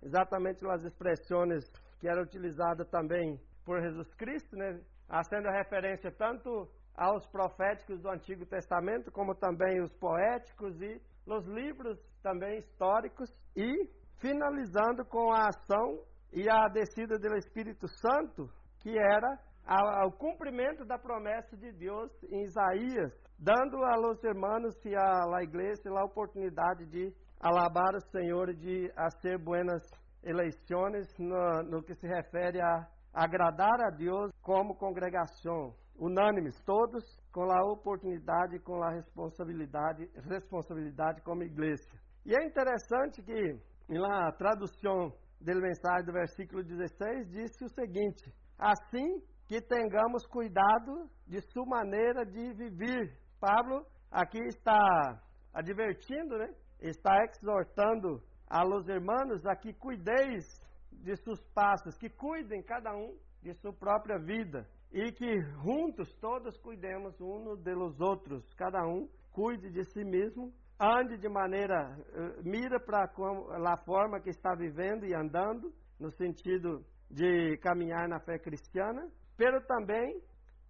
[0.01, 1.69] exatamente as expressões
[1.99, 4.81] que eram utilizadas também por Jesus Cristo, né?
[5.07, 11.99] Fazendo referência tanto aos proféticos do Antigo Testamento, como também os poéticos e os livros
[12.23, 13.71] também históricos, e
[14.19, 20.97] finalizando com a ação e a descida do Espírito Santo, que era ao cumprimento da
[20.97, 27.13] promessa de Deus em Isaías, dando a los hermanos e la igreja a oportunidade de
[27.39, 29.83] alabar o Senhor de fazer buenas
[30.23, 37.43] eleições no, no que se refere a agradar a Deus como congregação, unânimes, todos com
[37.51, 41.83] a oportunidade, com a responsabilidade, responsabilidade como igreja.
[42.25, 49.21] E é interessante que na tradução da mensagem do versículo 16 disse o seguinte: assim
[49.47, 53.26] que tenhamos cuidado de sua maneira de viver.
[53.39, 55.21] Pablo aqui está
[55.53, 56.53] advertindo, né?
[56.79, 60.45] Está exortando a los hermanos a que cuideis
[60.91, 66.57] de seus passos, que cuidem cada um de sua própria vida e que juntos todos
[66.59, 72.79] cuidemos uns dos outros, cada um cuide de si mesmo, ande de maneira, uh, mira
[72.79, 79.07] para a forma que está vivendo e andando, no sentido de caminhar na fé cristiana,
[79.35, 80.21] pero também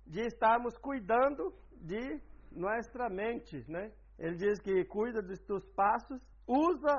[0.05, 2.21] de estarmos cuidando de
[2.51, 3.91] nossa mente, né?
[4.17, 6.95] Ele diz que cuida dos teus passos, usa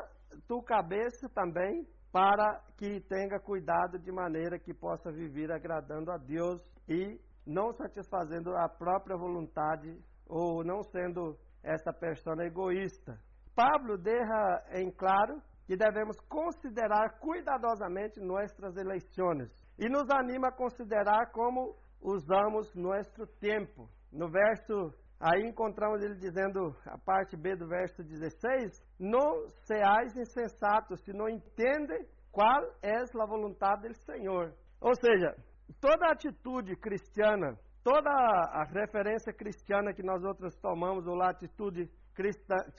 [0.46, 6.60] tua cabeça também para que tenha cuidado de maneira que possa viver agradando a Deus
[6.88, 13.18] e não satisfazendo a própria vontade ou não sendo essa pessoa egoísta.
[13.54, 21.30] Pablo deixa em claro que devemos considerar cuidadosamente nossas eleições e nos anima a considerar
[21.32, 23.88] como usamos nosso tempo.
[24.12, 31.00] No verso Aí encontramos ele dizendo, a parte B do verso 16: Não seais insensatos,
[31.00, 34.54] se não entendem qual é a vontade do Senhor.
[34.80, 35.34] Ou seja,
[35.80, 41.90] toda atitude cristiana, toda a referência cristiana que nós outros tomamos, ou a atitude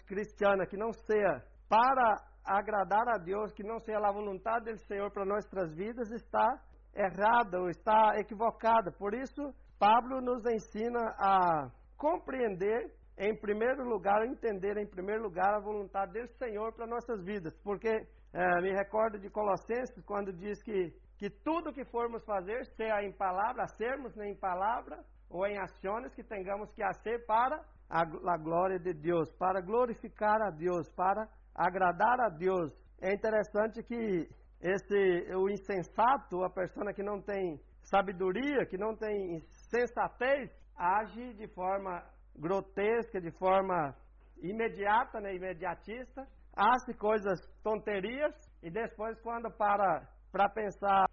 [0.07, 5.11] cristiana que não seja para agradar a Deus, que não seja a vontade do Senhor
[5.11, 6.47] para nossas vidas, está
[6.95, 8.91] errada ou está equivocada.
[8.93, 11.69] Por isso, Pablo nos ensina a
[11.99, 17.53] compreender em primeiro lugar, entender em primeiro lugar a vontade do Senhor para nossas vidas.
[17.61, 17.89] Porque
[18.33, 23.11] é, me recordo de Colossenses, quando diz que, que tudo que formos fazer, seja em
[23.11, 27.57] palavra, sermos em palavra ou em ações, que tenhamos que fazer para
[27.89, 32.71] a, a glória de Deus, para glorificar a Deus, para agradar a Deus.
[33.01, 34.29] É interessante que
[34.61, 41.47] esse o insensato, a pessoa que não tem sabedoria, que não tem sensatez, age de
[41.47, 42.03] forma
[42.35, 43.93] grotesca, de forma
[44.41, 46.25] imediata, né, imediatista,
[46.55, 51.05] hace coisas tonterias e depois quando para para pensar,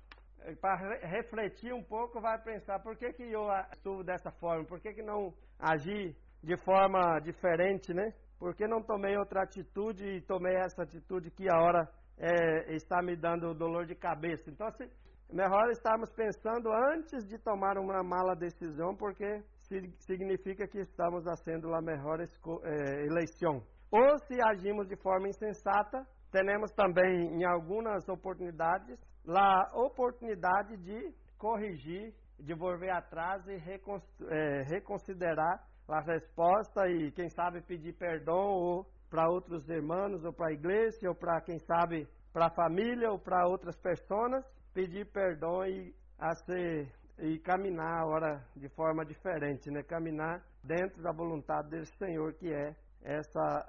[0.61, 4.93] para refletir um pouco, vai pensar por que, que eu estuvo dessa forma, por que,
[4.93, 8.13] que não agi de forma diferente, né?
[8.39, 11.89] Por que não tomei outra atitude e tomei essa atitude que a hora
[12.19, 14.51] é, está me dando dor de cabeça?
[14.51, 14.89] Então, assim,
[15.33, 19.43] melhor estarmos pensando antes de tomar uma mala decisão, porque
[19.99, 23.63] significa que estamos fazendo a melhor eh, eleição.
[23.91, 28.99] Ou se agimos de forma insensata, temos também em algumas oportunidades
[29.29, 37.63] a oportunidade de corrigir, de volver atrás e eh, reconsiderar a resposta e quem sabe
[37.63, 42.47] pedir perdão ou para outros irmãos ou para a igreja ou para quem sabe para
[42.47, 44.45] a família ou para outras pessoas
[44.75, 49.83] pedir perdão e a ser e caminhar agora de forma diferente, né?
[49.83, 53.67] Caminhar dentro da vontade do Senhor, que é essa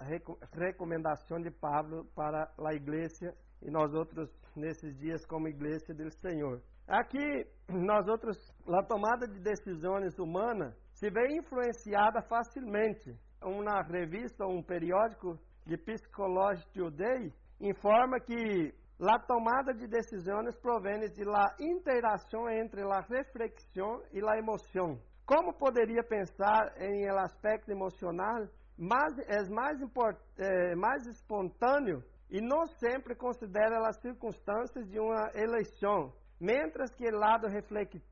[0.53, 6.61] recomendação de Pablo para a igreja e nós outros nesses dias como igreja do Senhor.
[6.87, 8.37] Aqui, nós outros,
[8.67, 13.15] a tomada de decisões humana se vê influenciada facilmente.
[13.43, 21.23] Uma revista, um periódico de Psychology Today informa que La tomada de decisões provém de
[21.23, 24.99] la interação entre la reflexão e la emoção.
[25.23, 28.47] Como poderia pensar em el aspecto emocional?
[28.75, 29.79] Mas é mais,
[30.39, 37.17] é, mais espontâneo e não sempre considera as circunstâncias de uma eleição, mientras que o
[37.17, 37.47] lado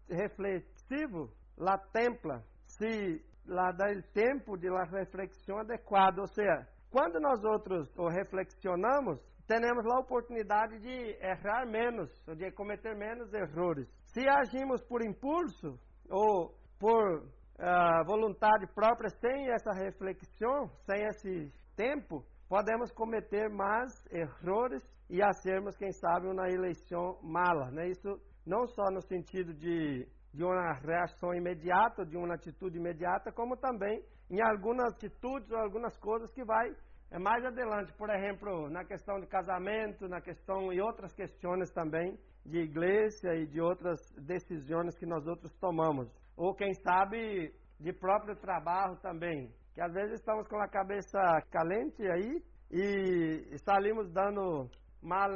[0.08, 7.20] reflexivo la templa, se lá dá o tempo de la reflexão adequada, ou seja, quando
[7.20, 13.88] nós outros ou reflexionamos, temos a oportunidade de errar menos, ou de cometer menos erros.
[14.06, 15.80] Se agimos por impulso
[16.10, 24.84] ou por uh, vontade própria, sem essa reflexão, sem esse tempo, podemos cometer mais erros
[25.10, 27.70] e a sermos, quem sabe, uma eleição mala.
[27.72, 27.90] Né?
[27.90, 33.56] Isso não só no sentido de, de uma reação imediata, de uma atitude imediata, como
[33.58, 36.74] também em algumas atitudes ou algumas coisas que vai
[37.12, 42.18] é mais adelante, por exemplo, na questão de casamento, na questão e outras questões também
[42.46, 46.08] de igreja e de outras decisões que nós outros tomamos.
[46.36, 51.20] Ou quem sabe de próprio trabalho também, que às vezes estamos com a cabeça
[51.52, 52.42] calente aí
[52.72, 54.70] e saímos dando
[55.02, 55.30] mal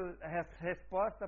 [0.60, 1.28] resposta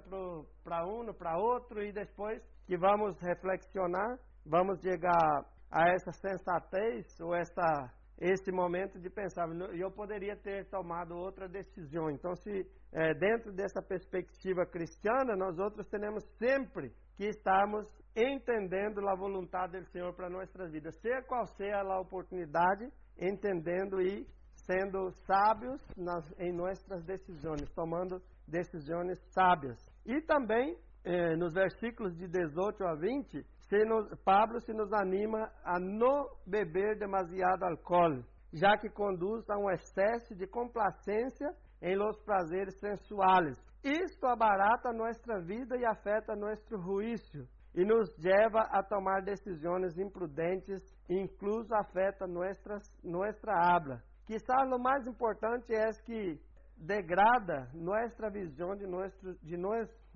[0.63, 7.35] para um, para outro e depois que vamos reflexionar, vamos chegar a essa sensatez ou
[7.35, 7.91] essa
[8.21, 12.07] esse momento de pensar, eu poderia ter tomado outra decisão.
[12.11, 19.15] Então, se é, dentro dessa perspectiva cristiana, nós outros temos sempre que estarmos entendendo a
[19.15, 22.87] vontade do Senhor para nossas vidas, seja qual seja a oportunidade,
[23.19, 29.79] entendendo e sendo sábios nas, em nossas decisões, tomando decisões sábias.
[30.05, 35.51] E também, eh, nos versículos de 18 a 20, se nos, Pablo se nos anima
[35.63, 38.23] a não beber demasiado álcool,
[38.53, 41.49] já que conduz a um excesso de complacência
[41.81, 43.57] em los prazeres sensuais.
[43.83, 50.81] Isto abarata nossa vida e afeta nosso juízo e nos leva a tomar decisões imprudentes,
[51.09, 54.03] incluso afeta nuestras, nossa habla.
[54.25, 56.39] Quizás o mais importante é que
[56.77, 59.57] degrada nossa visão de, nuestro, de,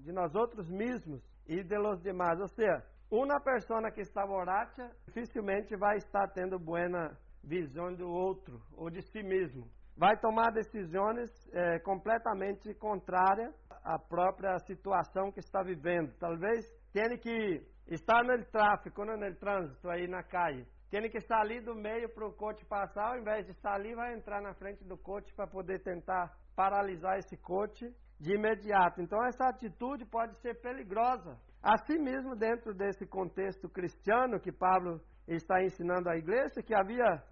[0.06, 2.40] de nós outros mesmos e de los demás.
[2.40, 8.62] Ou seja, uma pessoa que está borracha dificilmente vai estar tendo buena visão do outro
[8.78, 9.68] ou de si mesmo.
[9.98, 13.54] Vai tomar decisões é, completamente contrárias
[13.84, 16.14] à própria situação que está vivendo.
[16.20, 20.66] Talvez tenha que estar no tráfico, no, no trânsito aí na calle.
[20.92, 23.96] Tem que estar ali do meio para o coche passar, ao invés de estar ali,
[23.96, 29.02] vai entrar na frente do coche para poder tentar paralisar esse coche de imediato.
[29.02, 31.38] Então, essa atitude pode ser perigosa.
[31.62, 37.24] Assim mesmo, dentro desse contexto cristiano que Paulo está ensinando à igreja, que havia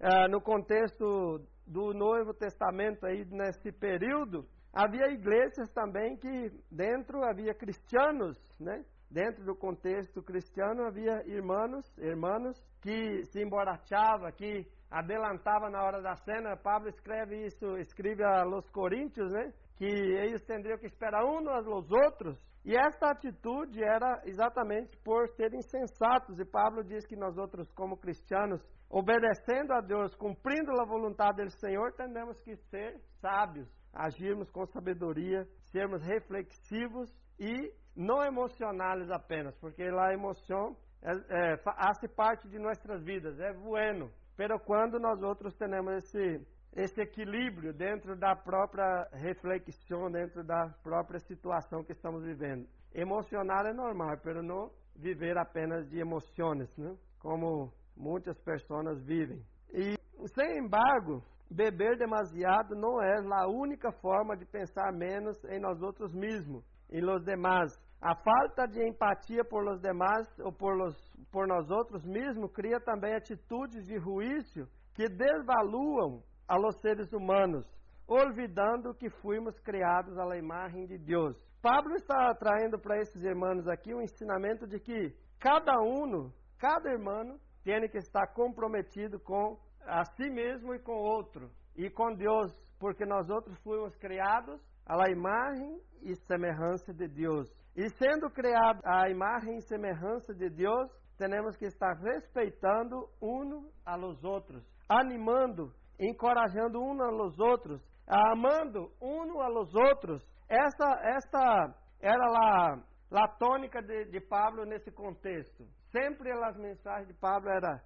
[0.00, 7.54] eh, no contexto do Novo Testamento aí nesse período, havia igrejas também que dentro havia
[7.54, 8.84] cristianos, né?
[9.10, 16.14] Dentro do contexto cristiano havia irmãos, irmãos que se emborrachavam, que adelantava na hora da
[16.16, 16.56] cena.
[16.56, 19.52] Pablo escreve isso, escreve a los Coríntios, né?
[19.78, 22.36] Que eles teriam que esperar uns aos outros.
[22.64, 26.38] E essa atitude era exatamente por serem sensatos.
[26.38, 28.60] E Pablo diz que nós outros, como cristianos,
[28.90, 35.46] obedecendo a Deus, cumprindo a vontade do Senhor, temos que ser sábios, agirmos com sabedoria,
[35.70, 43.02] sermos reflexivos e não emocionais apenas, porque a emoção é, é, faz parte de nossas
[43.02, 44.10] vidas, é bueno.
[44.36, 51.18] Pero quando nós outros temos esse esse equilíbrio dentro da própria reflexão, dentro da própria
[51.20, 52.66] situação que estamos vivendo.
[52.94, 56.96] Emocionar é normal, mas não viver apenas de emoções, né?
[57.18, 59.42] como muitas pessoas vivem.
[59.72, 59.94] E,
[60.34, 66.12] sem embargo, beber demasiado não é a única forma de pensar menos em nós outros
[66.12, 67.72] mesmos, em los demás.
[68.00, 70.96] A falta de empatia por los demás ou por, los,
[71.32, 77.66] por nós outros mesmos cria também atitudes de juízo que desvaluam a los seres humanos,
[78.06, 81.36] olvidando que fomos criados à imagem de Deus.
[81.60, 87.38] Pablo está trazendo para esses irmãos aqui o ensinamento de que cada um, cada irmão,
[87.62, 93.04] tem que estar comprometido com a si mesmo e com outro, e com Deus, porque
[93.04, 97.52] nós outros fomos criados à imagem e semelhança de Deus.
[97.76, 103.96] E sendo criados à imagem e semelhança de Deus, temos que estar respeitando um a
[103.96, 110.22] los outros, animando encorajando uns aos outros, amando uns aos outros.
[110.48, 112.78] Essa, esta era a,
[113.12, 115.64] a tônica de, de Pablo nesse contexto.
[115.90, 117.82] Sempre as mensagens de Pablo era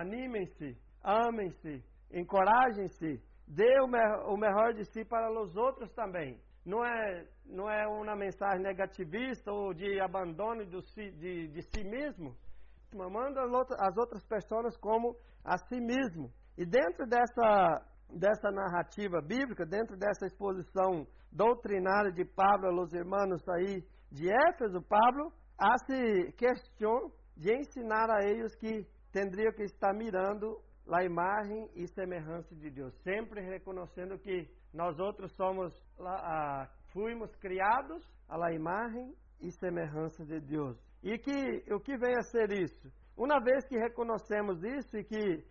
[0.00, 1.82] animem-se, amem-se,
[2.12, 6.40] encorajem-se, dê o, me, o melhor de si para os outros também.
[6.64, 12.36] Não é, não é uma mensagem negativista ou de abandono do, de, de si mesmo,
[12.92, 13.38] amando
[13.78, 16.30] as outras pessoas como a si mesmo.
[16.56, 23.84] E dentro dessa, dessa narrativa bíblica, dentro dessa exposição doutrinária de Pablo aos irmãos aí
[24.10, 25.32] de Éfeso, Pablo
[25.86, 30.58] se questão de ensinar a eles que tendria que estar mirando
[30.90, 38.02] a imagem e semelhança de Deus, sempre reconhecendo que nós outros somos, ah, fomos criados
[38.28, 40.78] à imagem e semelhança de Deus.
[41.02, 42.90] E que o que vem a ser isso?
[43.16, 45.44] Uma vez que reconhecemos isso e que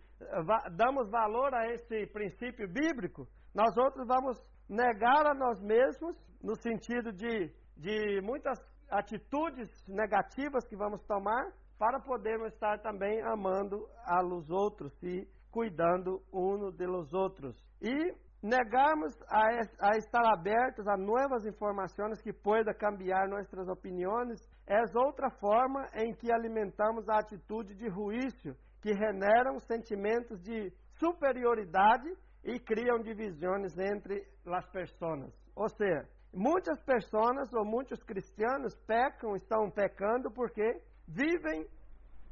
[0.76, 4.38] damos valor a esse princípio bíblico, nós outros vamos
[4.68, 8.58] negar a nós mesmos, no sentido de, de muitas
[8.90, 16.22] atitudes negativas que vamos tomar, para podermos estar também amando a los outros e cuidando
[16.32, 17.54] uns dos outros.
[17.82, 24.80] E negarmos a, a, estar abertos a novas informações que podem cambiar nossas opiniões é
[24.94, 28.56] outra forma em que alimentamos a atitude de ruício,
[28.86, 32.08] que generam sentimentos de superioridade
[32.44, 35.34] e criam divisões entre as pessoas.
[35.56, 41.66] Ou seja, muitas pessoas ou muitos cristianos pecam, estão pecando porque vivem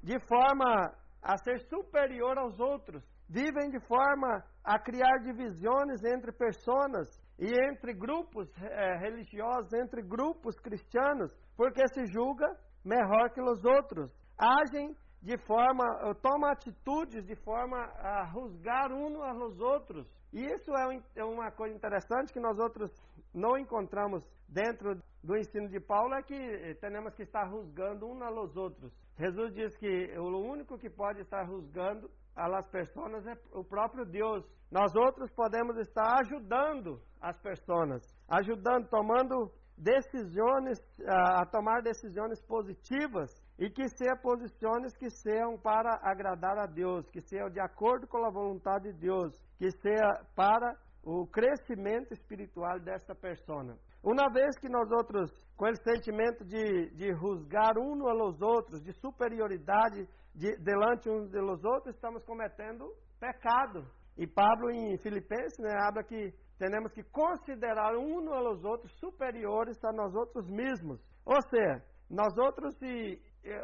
[0.01, 7.21] de forma a ser superior aos outros, vivem de forma a criar divisões entre pessoas
[7.37, 12.47] e entre grupos é, religiosos, entre grupos cristianos, porque se julga
[12.85, 14.09] melhor que os outros.
[14.39, 14.95] Agem
[15.25, 20.07] de forma, tomam atitudes de forma a rusgar uns aos outros.
[20.31, 22.91] E isso é, um, é uma coisa interessante que nós outros
[23.33, 28.55] não encontramos dentro do ensino de Paulo, é que temos que estar rusgando uns aos
[28.55, 28.93] outros.
[29.19, 34.45] Jesus diz que o único que pode estar rusgando as pessoas é o próprio Deus.
[34.71, 43.71] Nós outros podemos estar ajudando as pessoas, ajudando, tomando decisões, a tomar decisões positivas e
[43.71, 48.31] que sejam posições que sejam para agradar a Deus, que sejam de acordo com a
[48.31, 53.77] vontade de Deus, que seja para o crescimento espiritual desta pessoa.
[54.03, 58.93] Uma vez que nós outros, com esse sentimento de, de rusgar uns aos outros, de
[58.93, 63.87] superioridade de, delante uns dos outros, estamos cometendo pecado.
[64.17, 69.93] E Pablo, em Filipenses, né, habla que temos que considerar uns aos outros superiores a
[69.93, 71.01] nós outros mesmos.
[71.25, 73.21] Ou seja, nós outros, e,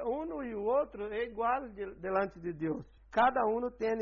[0.07, 2.85] um e o outro, é igual de, delante de Deus.
[3.11, 3.97] Cada um tem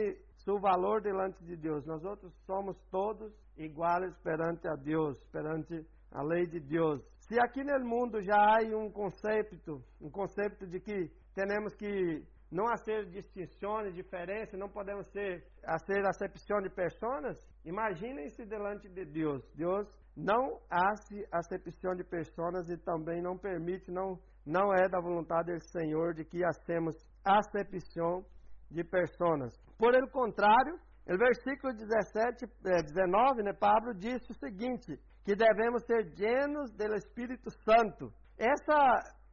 [0.45, 1.85] seu valor delante de Deus.
[1.87, 7.03] Nós outros somos todos iguais perante a Deus, perante a lei de Deus.
[7.20, 12.66] Se aqui no mundo já há um conceito, um conceito de que temos que não
[12.68, 19.43] fazer distinções, diferenças, não podemos ser fazer acepção de pessoas, imaginem-se delante de Deus.
[19.55, 24.18] Deus não hace acepção de pessoas e também não permite, não,
[24.49, 28.24] não é da vontade do Senhor de que hacemos acepção
[28.70, 29.53] de pessoas.
[29.76, 30.74] Por el contrário,
[31.07, 36.94] o versículo 17, 19, eh, né, Pablo diz o seguinte: que devemos ser llenos do
[36.94, 38.11] Espírito Santo.
[38.38, 38.78] Essa,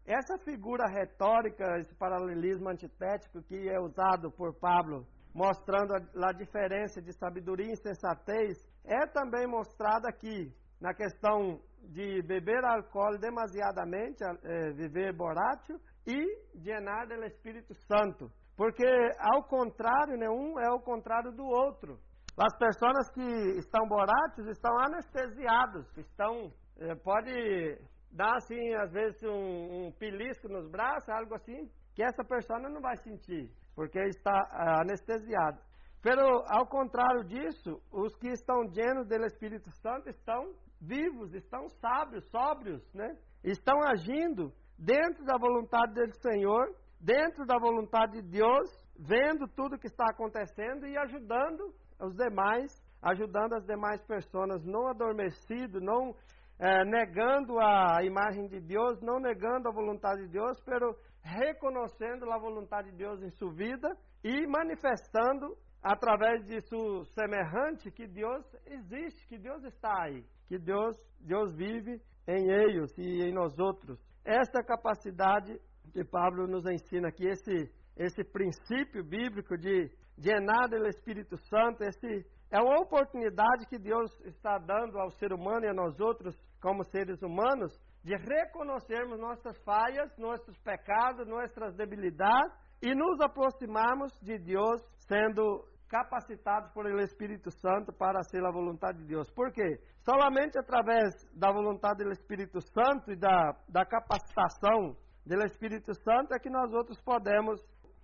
[0.06, 7.02] essa figura retórica, esse paralelismo antitético que é usado por Pablo, mostrando a, a diferença
[7.02, 14.72] de sabedoria e sensatez, é também mostrada aqui na questão de beber álcool demasiadamente, é,
[14.74, 15.74] viver borracho
[16.08, 16.18] e
[16.56, 18.30] llenar do Espírito Santo.
[18.56, 18.88] Porque,
[19.20, 22.00] ao contrário, né, um é o contrário do outro.
[22.38, 27.80] As pessoas que estão borates estão anestesiados, estão eh, pode
[28.12, 32.82] dar assim às vezes um, um pilisco nos braços, algo assim, que essa pessoa não
[32.82, 35.60] vai sentir, porque está ah, anestesiado.
[36.02, 40.54] Pero ao contrário disso, os que estão llenos do Espírito Santo estão
[40.86, 43.18] vivos, estão sábios, sóbrios, né?
[43.44, 49.88] Estão agindo dentro da vontade do Senhor, dentro da vontade de Deus, vendo tudo que
[49.88, 52.72] está acontecendo e ajudando os demais,
[53.02, 56.14] ajudando as demais pessoas, não adormecido, não
[56.60, 62.38] é, negando a imagem de Deus, não negando a vontade de Deus, pero reconhecendo a
[62.38, 63.90] vontade de Deus em sua vida
[64.24, 70.98] e manifestando através de seu semelhante que Deus existe, que Deus está aí, que Deus,
[71.20, 74.00] Deus vive em eles e em nós outros.
[74.24, 75.60] Esta capacidade
[75.92, 82.26] que Pablo nos ensina aqui, esse, esse princípio bíblico de llenar do Espírito Santo, esse
[82.50, 86.84] é uma oportunidade que Deus está dando ao ser humano e a nós outros, como
[86.86, 94.82] seres humanos, de reconhecermos nossas falhas, nossos pecados, nossas debilidades e nos aproximarmos de Deus,
[95.08, 95.66] sendo
[95.96, 99.32] capacitados por ele Espírito Santo para ser a vontade de Deus.
[99.32, 99.80] Por quê?
[100.04, 106.40] Solamente através da vontade do Espírito Santo e da, da capacitação do Espírito Santo é
[106.40, 107.62] que nós outros podemos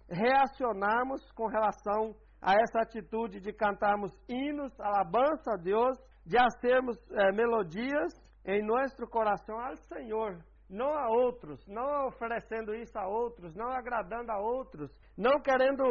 [0.10, 7.32] reacionarmos com relação a essa atitude de cantarmos hinos, alabança a Deus, de hacermos eh,
[7.34, 8.14] melodias
[8.46, 10.40] em nosso coração ao Senhor.
[10.70, 15.84] não a outros, não oferecendo isso a outros, não agradando a outros, não querendo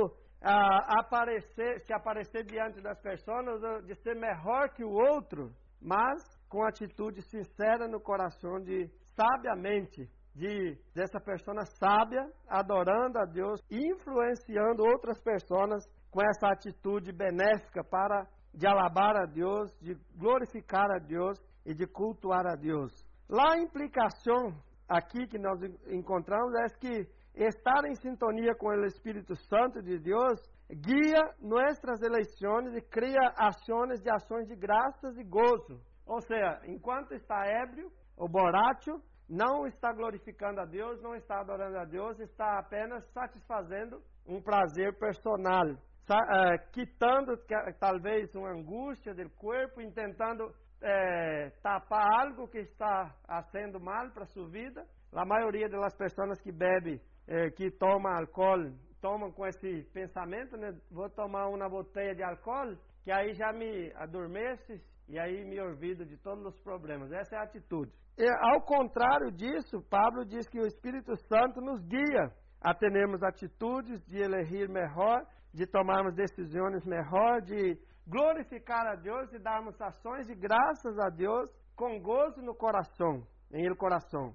[0.42, 3.44] ah, aparecer, se aparecer diante das pessoas
[3.84, 10.78] de ser melhor que o outro, mas com atitude sincera no coração de sabiamente de
[10.94, 18.66] dessa pessoa sábia adorando a Deus, influenciando outras pessoas com essa atitude benéfica para de
[18.66, 22.92] alabar a Deus, de glorificar a Deus e de cultuar a Deus.
[23.28, 24.52] Lá a implicação
[24.88, 30.40] aqui que nós encontramos é que estar em sintonia com o Espírito Santo de Deus
[30.68, 35.80] guia nossas eleições e cria ações de ações de graças e gozo.
[36.06, 41.78] Ou seja, enquanto está ébrio ou borracho, não está glorificando a Deus, não está adorando
[41.78, 47.36] a Deus, está apenas satisfazendo um prazer personal, uh, quitando
[47.78, 50.52] talvez uma angústia do corpo, tentando
[50.82, 54.84] é, tapar algo que está fazendo mal para sua vida.
[55.12, 57.00] A maioria das pessoas que bebe,
[57.30, 60.76] é, que toma álcool, tomam com esse pensamento, né?
[60.90, 66.04] Vou tomar uma botella de álcool, que aí já me adormece e aí me olvido
[66.04, 67.12] de todos os problemas.
[67.12, 67.92] Essa é a atitude.
[68.18, 74.04] E, ao contrário disso, Pablo diz que o Espírito Santo nos guia a termos atitudes
[74.06, 75.24] de elegir melhor,
[75.54, 81.48] de tomarmos decisões melhor, de glorificar a Deus e darmos ações de graças a Deus
[81.76, 84.34] com gozo no coração, em el coração.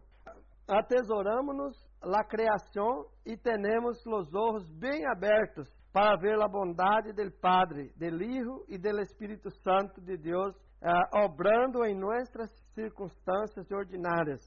[0.67, 1.75] Atesoramos-nos
[2.13, 8.23] a criação e temos os olhos bem abertos para ver a bondade do Padre, do
[8.23, 14.41] Hijo e do Espírito Santo de Deus uh, obrando em nossas circunstâncias ordinárias,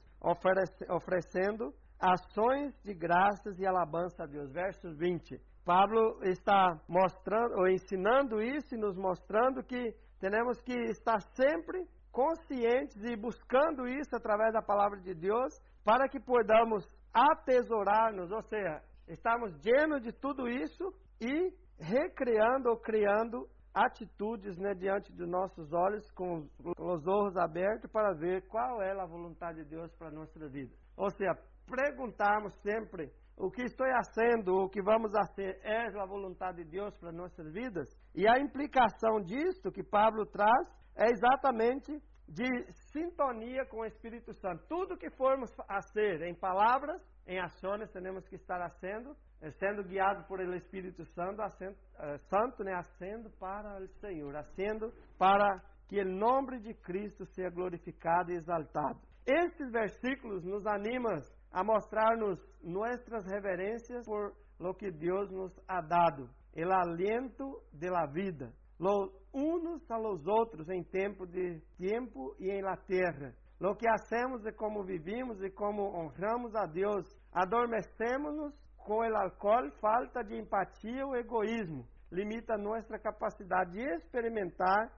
[0.89, 4.51] oferecendo ações de graças e alabança a Deus.
[4.51, 5.41] Verso 20.
[5.65, 13.03] Pablo está mostrando, ou ensinando isso e nos mostrando que temos que estar sempre conscientes
[13.03, 19.51] e buscando isso através da palavra de Deus para que podamos atesourar-nos, ou seja, estamos
[19.63, 26.47] llenos de tudo isso e recriando ou criando atitudes né, diante dos nossos olhos, com
[26.77, 30.73] os olhos abertos, para ver qual é a vontade de Deus para a nossa vida.
[30.97, 36.63] Ou seja, perguntarmos sempre o que estou fazendo, o que vamos fazer, é a vontade
[36.63, 37.87] de Deus para nossas vidas?
[38.13, 44.63] E a implicação disto que Pablo traz é exatamente de sintonia com o Espírito Santo.
[44.67, 49.83] Tudo que formos a ser em palavras, em ações, temos que estar sendo eh, sendo
[49.83, 56.01] guiado por el Espírito Santo, uh, Santo, né, acendo para o Senhor, acendo para que
[56.01, 58.99] o nome de Cristo seja glorificado e exaltado.
[59.25, 61.21] Estes versículos nos animam
[61.51, 68.05] a mostrar-nos nossas reverências por lo que Deus nos ha dado, el aliento de la
[68.07, 73.35] vida, los unos a los outros em tempo de tempo e em la terra.
[73.59, 79.69] Lo que hacemos e como vivimos e como honramos a Deus, adormecemos-nos com o álcool,
[79.79, 84.91] falta de empatia ou egoísmo limita nossa capacidade de experimentar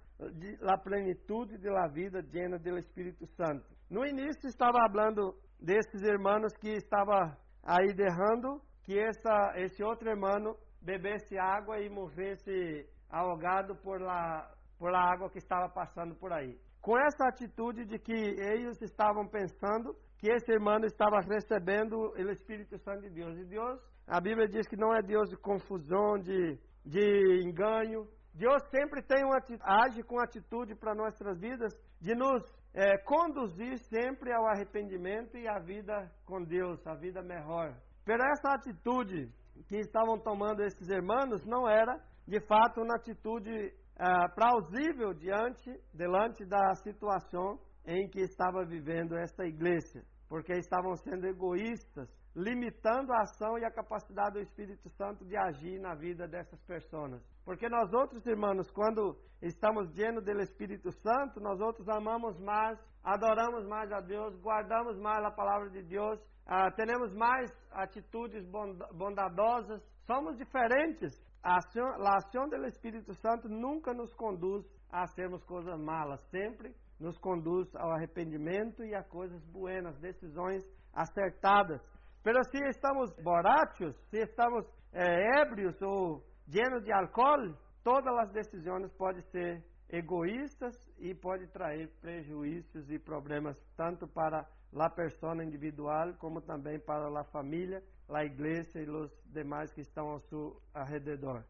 [0.67, 3.65] a plenitude da vida llena do Espírito Santo.
[3.89, 10.55] No início estava falando desses irmãos que estava aí derrando que essa, esse outro irmão
[10.81, 14.49] bebesse água e morresse ahogado por la,
[14.79, 16.57] por la água que estava passando por aí.
[16.81, 22.77] Com essa atitude de que eles estavam pensando que esse irmão estava recebendo o Espírito
[22.79, 23.37] Santo de Deus.
[23.37, 28.07] E Deus, a Bíblia diz que não é Deus de confusão, de, de engano.
[28.33, 29.39] Deus sempre tem uma,
[29.83, 32.43] age com atitude para nossas vidas de nos
[32.73, 37.75] é, conduzir sempre ao arrependimento e à vida com Deus, a vida melhor.
[38.05, 39.29] Pero essa atitude
[39.67, 46.45] que estavam tomando esses irmãos não era, de fato, uma atitude é, plausível diante, delante
[46.45, 50.01] da situação em que estava vivendo esta igreja
[50.31, 55.77] porque estavam sendo egoístas, limitando a ação e a capacidade do Espírito Santo de agir
[55.77, 57.21] na vida dessas pessoas.
[57.43, 63.67] Porque nós outros, irmãos, quando estamos llenos do Espírito Santo, nós outros amamos mais, adoramos
[63.67, 68.45] mais a Deus, guardamos mais a palavra de Deus, ah, temos mais atitudes
[68.93, 71.11] bondadosas, somos diferentes.
[71.43, 76.75] A ação, a ação do Espírito Santo nunca nos conduz a sermos coisas malas, sempre
[76.99, 80.63] nos conduz ao arrependimento e a coisas buenas, decisões
[80.93, 81.81] acertadas.
[82.23, 88.91] Pero se estamos borrachos, se estamos é, ébrios ou llenos de álcool, todas as decisões
[88.93, 94.47] podem ser egoístas e pode trazer prejuízos e problemas tanto para
[94.79, 100.09] a pessoa individual como também para a família, a igreja e os demais que estão
[100.09, 101.43] ao seu redor.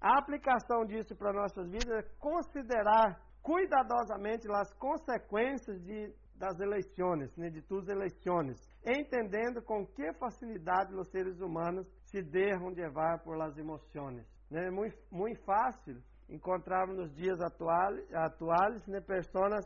[0.00, 7.50] A aplicação disso para nossas vidas é considerar cuidadosamente as consequências de das eleições, né,
[7.50, 13.58] de tus eleições, entendendo com que facilidade os seres humanos se deixam levar por las
[13.58, 14.24] emoções.
[14.52, 19.64] É muito, muito fácil encontrarmos nos dias atuais, atuais né, pessoas,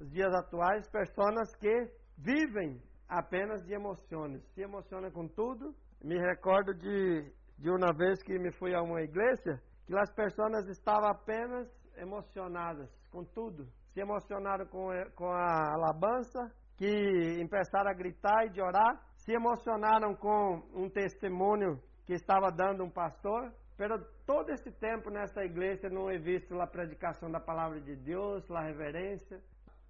[0.00, 5.74] nos dias atuais, pessoas que vivem apenas de emoções, se emocionam com tudo.
[6.02, 10.66] Me recordo de, de uma vez que me fui a uma igreja que as pessoas
[10.68, 13.66] estavam apenas emocionadas com tudo.
[13.92, 19.00] Se emocionaram com, com a alabança, que começaram a gritar e orar.
[19.16, 23.52] Se emocionaram com um testemunho que estava dando um pastor.
[23.82, 28.48] Pero todo esse tempo nessa igreja não é visto a predicação da palavra de Deus,
[28.48, 29.42] a reverência,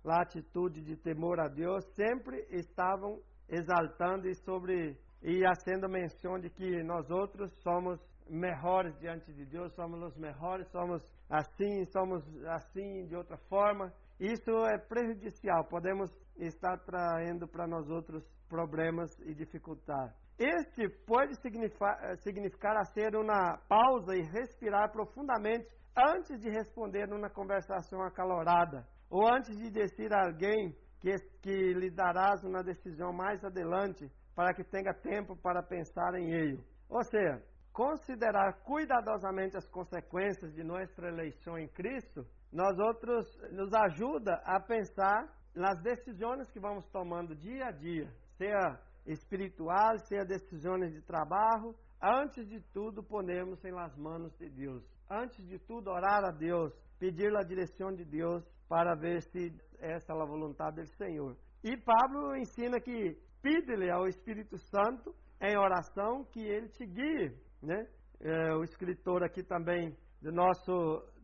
[0.07, 1.84] a atitude de temor a Deus.
[1.95, 3.20] Sempre estavam
[3.51, 9.74] exaltando e sobre e fazendo menção de que nós outros somos melhores diante de Deus,
[9.74, 13.93] somos os melhores, somos assim, somos assim de outra forma.
[14.18, 20.14] Isso é prejudicial, podemos estar traindo para nós outros problemas e dificultar.
[20.39, 27.30] Este pode significar, significar a ser uma pausa e respirar profundamente antes de responder numa
[27.30, 33.45] conversação acalorada, ou antes de dizer a alguém que, que lhe darás uma decisão mais
[33.45, 36.64] adelante para que tenha tempo para pensar em ele.
[36.89, 44.41] Ou seja, considerar cuidadosamente as consequências de nossa eleição em Cristo, nós outros nos ajuda
[44.45, 51.00] a pensar nas decisões que vamos tomando dia a dia, seja espiritual, seja decisões de
[51.03, 54.84] trabalho, antes de tudo ponemos em las manos de Deus.
[55.11, 60.12] Antes de tudo orar a Deus, pedir a direção de Deus para ver se essa
[60.12, 61.36] é a vontade do Senhor.
[61.62, 67.86] E Pablo ensina que pide-lhe ao Espírito Santo em oração que ele te guie né?
[68.20, 70.72] É, o escritor aqui também do nosso,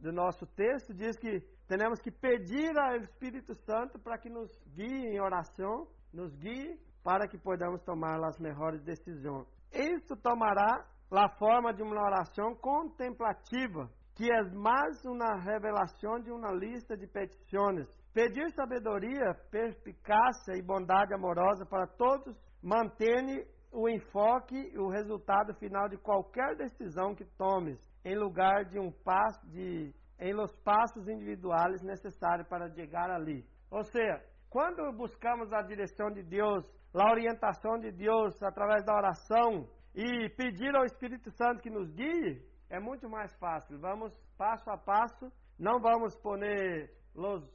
[0.01, 5.07] do nosso texto diz que temos que pedir ao Espírito Santo para que nos guie
[5.12, 9.47] em oração, nos guie para que podamos tomar as melhores decisões.
[9.73, 16.53] Isso tomará a forma de uma oração contemplativa, que é mais uma revelação de uma
[16.53, 17.87] lista de petições.
[18.13, 25.89] Pedir sabedoria, perspicácia e bondade amorosa para todos mantém o enfoque e o resultado final
[25.89, 31.81] de qualquer decisão que tomes, em lugar de um passo de em los passos individuais
[31.83, 33.45] necessários para chegar ali.
[33.71, 34.21] Ou seja,
[34.51, 40.74] quando buscamos a direção de Deus, a orientação de Deus através da oração e pedir
[40.76, 43.78] ao Espírito Santo que nos guie, é muito mais fácil.
[43.78, 46.14] Vamos passo a passo, não vamos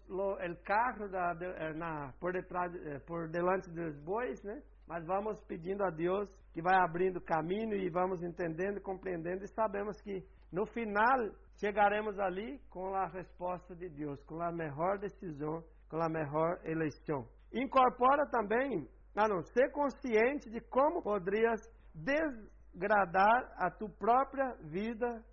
[0.09, 4.61] lo, el carro da, de, eh, na, por, detrás, eh, por delante dos bois, né?
[4.87, 9.99] mas vamos pedindo a Deus que vai abrindo caminho e vamos entendendo, compreendendo e sabemos
[10.01, 11.17] que no final
[11.55, 17.25] chegaremos ali com a resposta de Deus, com a melhor decisão, com a melhor eleição.
[17.53, 21.61] Incorpora também a não ser consciente de como poderias
[21.93, 25.23] desgradar a tua própria vida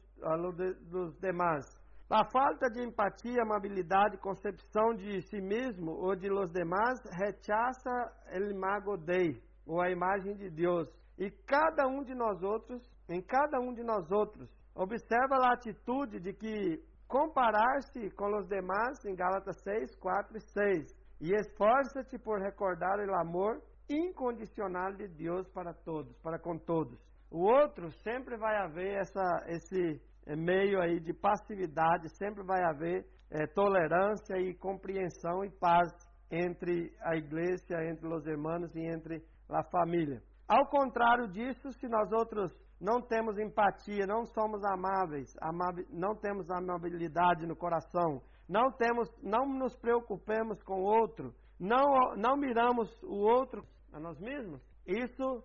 [0.91, 1.64] dos demais.
[2.11, 7.91] A falta de empatia, amabilidade, concepção de si mesmo ou de los demás rechaça
[8.33, 10.89] el imago Dei, ou a imagem de Deus.
[11.16, 16.18] E cada um de nós outros, em cada um de nós outros, observa a atitude
[16.18, 21.01] de que comparar-se com os demais em Gálatas 6, 4 e 6.
[21.20, 26.99] E esforça-te por recordar o amor incondicional de Deus para todos, para com todos.
[27.30, 33.05] O outro sempre vai haver essa, esse é, meio aí de passividade, sempre vai haver
[33.30, 35.91] é, tolerância e compreensão e paz
[36.30, 40.22] entre a igreja, entre os irmãos e entre a família.
[40.49, 45.34] Ao contrário disso, se nós outros não temos empatia, não somos amáveis,
[45.91, 52.36] não temos amabilidade no coração, não temos, não nos preocupemos com o outro, não, não
[52.36, 53.62] miramos o outro
[53.93, 55.43] a nós mesmos, isso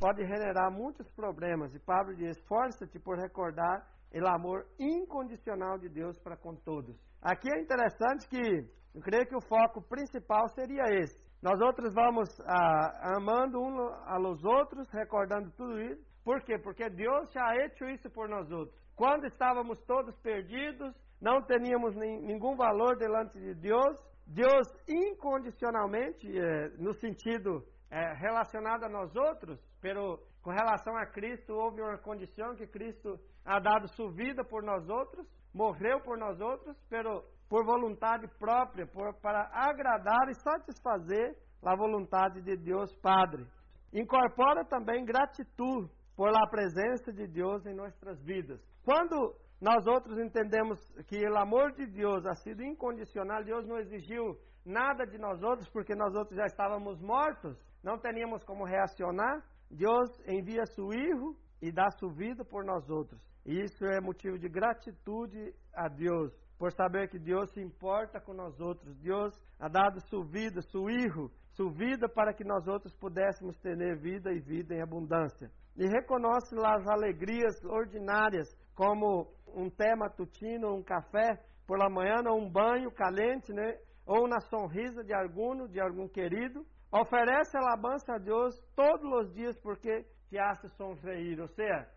[0.00, 1.74] pode generar muitos problemas.
[1.74, 6.96] E Pablo diz: esforça-te por recordar o amor incondicional de Deus para com todos.
[7.20, 11.22] Aqui é interessante que eu creio que o foco principal seria esse.
[11.42, 13.76] Nós outros vamos ah, amando uns
[14.06, 16.02] aos outros, recordando tudo isso.
[16.24, 16.58] Por quê?
[16.58, 18.74] Porque Deus já hecho isso por nós outros.
[18.94, 26.94] Quando estávamos todos perdidos, não teníamos nenhum valor delante de Deus, Deus incondicionalmente, eh, no
[26.94, 27.62] sentido
[27.94, 33.20] eh, relacionado a nós outros, pero com relação a Cristo, houve uma condição que Cristo
[33.44, 35.24] ha dado sua vida por nós outros,
[35.54, 42.42] morreu por nós outros, pero por vontade própria, por, para agradar e satisfazer a vontade
[42.42, 43.46] de Deus Padre.
[43.92, 48.60] Incorpora também gratidão por a presença de Deus em nossas vidas.
[48.84, 54.36] Quando nós outros entendemos que o amor de Deus ha sido incondicional, Deus não exigiu
[54.66, 59.44] nada de nós outros, porque nós outros já estávamos mortos, não teríamos como reacionar.
[59.70, 63.20] Deus envia seu Filho e dá sua vida por nós outros.
[63.44, 68.32] E isso é motivo de gratitude a Deus, por saber que Deus se importa com
[68.32, 68.96] nós outros.
[68.96, 73.76] Deus ha dado sua vida, seu Filho, sua vida para que nós outros pudéssemos ter
[73.98, 75.50] vida e vida em abundância.
[75.76, 82.40] E reconhece as alegrias ordinárias, como um té matutino, um café por la manhã, ou
[82.40, 83.78] um banho caliente, né?
[84.06, 86.64] ou na sorrisa de algum, de algum querido.
[86.94, 91.40] Oferece alabança a Deus todos os dias porque te hace sonreír.
[91.40, 91.88] Ou seja,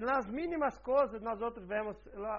[0.00, 1.96] nas mínimas coisas nós outros vemos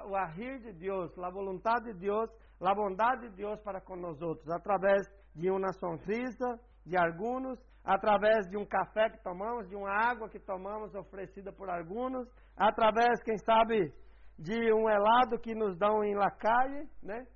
[0.10, 2.30] o agir de Deus, a vontade de Deus,
[2.62, 5.06] a bondade de Deus para com nós outros, através
[5.36, 10.40] de uma sonrisa de alguns, através de um café que tomamos, de uma água que
[10.40, 13.94] tomamos oferecida por alguns, através, quem sabe,
[14.40, 17.28] de um helado que nos dão em la calle, né?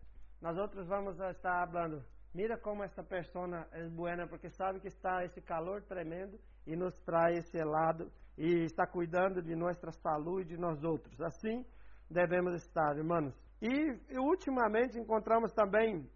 [0.41, 2.01] Nós outros vamos estar falando,
[2.33, 6.97] mira como essa pessoa é buena, porque sabe que está esse calor tremendo e nos
[7.01, 11.19] traz esse helado e está cuidando de nossa saúde e de nós outros.
[11.21, 11.65] Assim
[12.09, 13.33] devemos estar, irmãos.
[13.61, 13.67] E,
[14.09, 16.09] e ultimamente encontramos também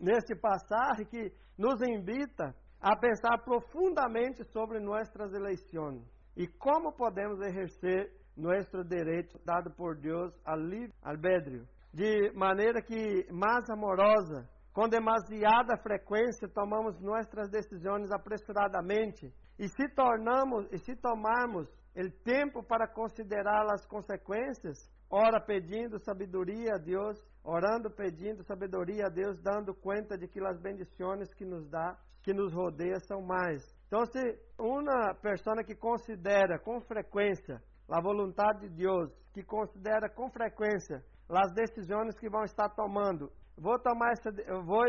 [0.00, 6.02] neste passagem que nos invita a pensar profundamente sobre nossas eleições
[6.36, 13.26] e como podemos exercer nosso direito dado por Deus ao livre albedrio, de maneira que
[13.32, 14.46] mais amorosa,
[14.76, 21.66] com demasiada frequência tomamos nossas decisões apressuradamente e se tornamos e se tomarmos
[21.96, 24.76] o tempo para considerar as consequências,
[25.10, 30.60] ora pedindo sabedoria a Deus, orando pedindo sabedoria a Deus, dando conta de que as
[30.60, 33.64] bendições que nos dá, que nos rodeia são mais.
[33.86, 34.20] Então, se
[34.58, 41.54] uma pessoa que considera com frequência a vontade de Deus, que considera com frequência as
[41.54, 44.30] decisões que vão estar tomando, vou tomar essa,
[44.62, 44.84] vou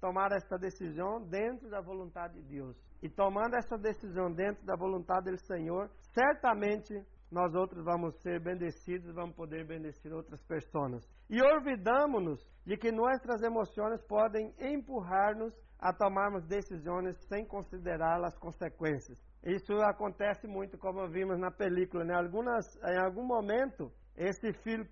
[0.00, 2.76] tomar essa decisão dentro da vontade de Deus.
[3.02, 6.94] E tomando essa decisão dentro da vontade do Senhor, certamente
[7.32, 11.02] nós outros vamos ser bendecidos, vamos poder bendecer outras pessoas.
[11.28, 19.18] E olvidamos-nos de que nossas emoções podem empurrar-nos a tomarmos decisões sem considerar as consequências.
[19.42, 22.04] Isso acontece muito, como vimos na película.
[22.04, 22.14] Né?
[22.14, 24.86] Algumas, em algum momento, esse Phil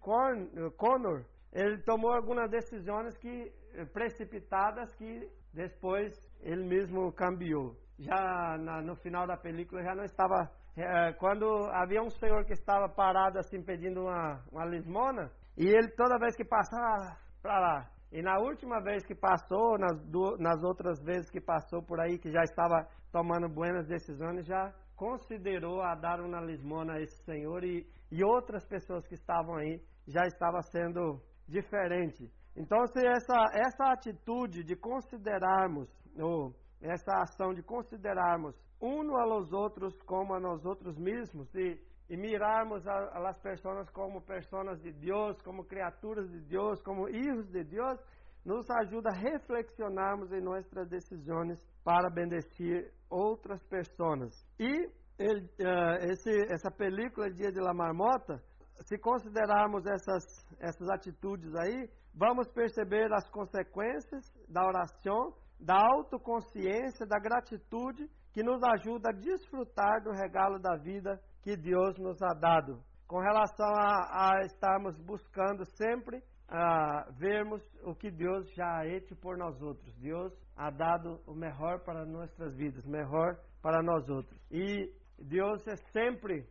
[0.76, 3.52] Connor, ele tomou algumas decisões que
[3.92, 10.50] precipitadas que depois ele mesmo cambiou já na, no final da película já não estava.
[10.76, 15.88] É, quando havia um senhor que estava parado assim pedindo uma, uma lismona, e ele
[15.90, 20.62] toda vez que passava para lá, e na última vez que passou, nas, do, nas
[20.62, 25.94] outras vezes que passou por aí, que já estava tomando buenas decisões, já considerou a
[25.94, 30.62] dar uma lismona a esse senhor e, e outras pessoas que estavam aí já estava
[30.62, 31.20] sendo
[31.50, 32.30] diferente.
[32.56, 39.94] Então, se essa, essa atitude de considerarmos o essa ação de considerarmos um aos outros
[40.02, 41.78] como a nós outros mesmos e,
[42.08, 47.62] e mirarmos as pessoas como pessoas de Deus, como criaturas de Deus, como filhos de
[47.64, 48.00] Deus,
[48.44, 54.32] nos ajuda a reflexionarmos em nossas decisões para bendecir outras pessoas.
[54.58, 54.88] E
[55.18, 58.42] ele, uh, esse, essa película Dia de la Marmota,
[58.82, 60.24] se considerarmos essas,
[60.58, 68.62] essas atitudes aí, vamos perceber as consequências da oração da autoconsciência, da gratitude que nos
[68.62, 72.82] ajuda a desfrutar do regalo da vida que Deus nos ha dado.
[73.06, 79.36] Com relação a, a estarmos buscando sempre a vermos o que Deus já hecho por
[79.36, 79.94] nós outros.
[79.96, 84.40] Deus ha dado o melhor para nossas vidas, melhor para nós outros.
[84.50, 86.46] E Deus é sempre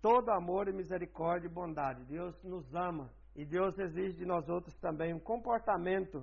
[0.00, 2.04] todo amor e misericórdia e bondade.
[2.04, 6.18] Deus nos ama e Deus exige de nós outros também um comportamento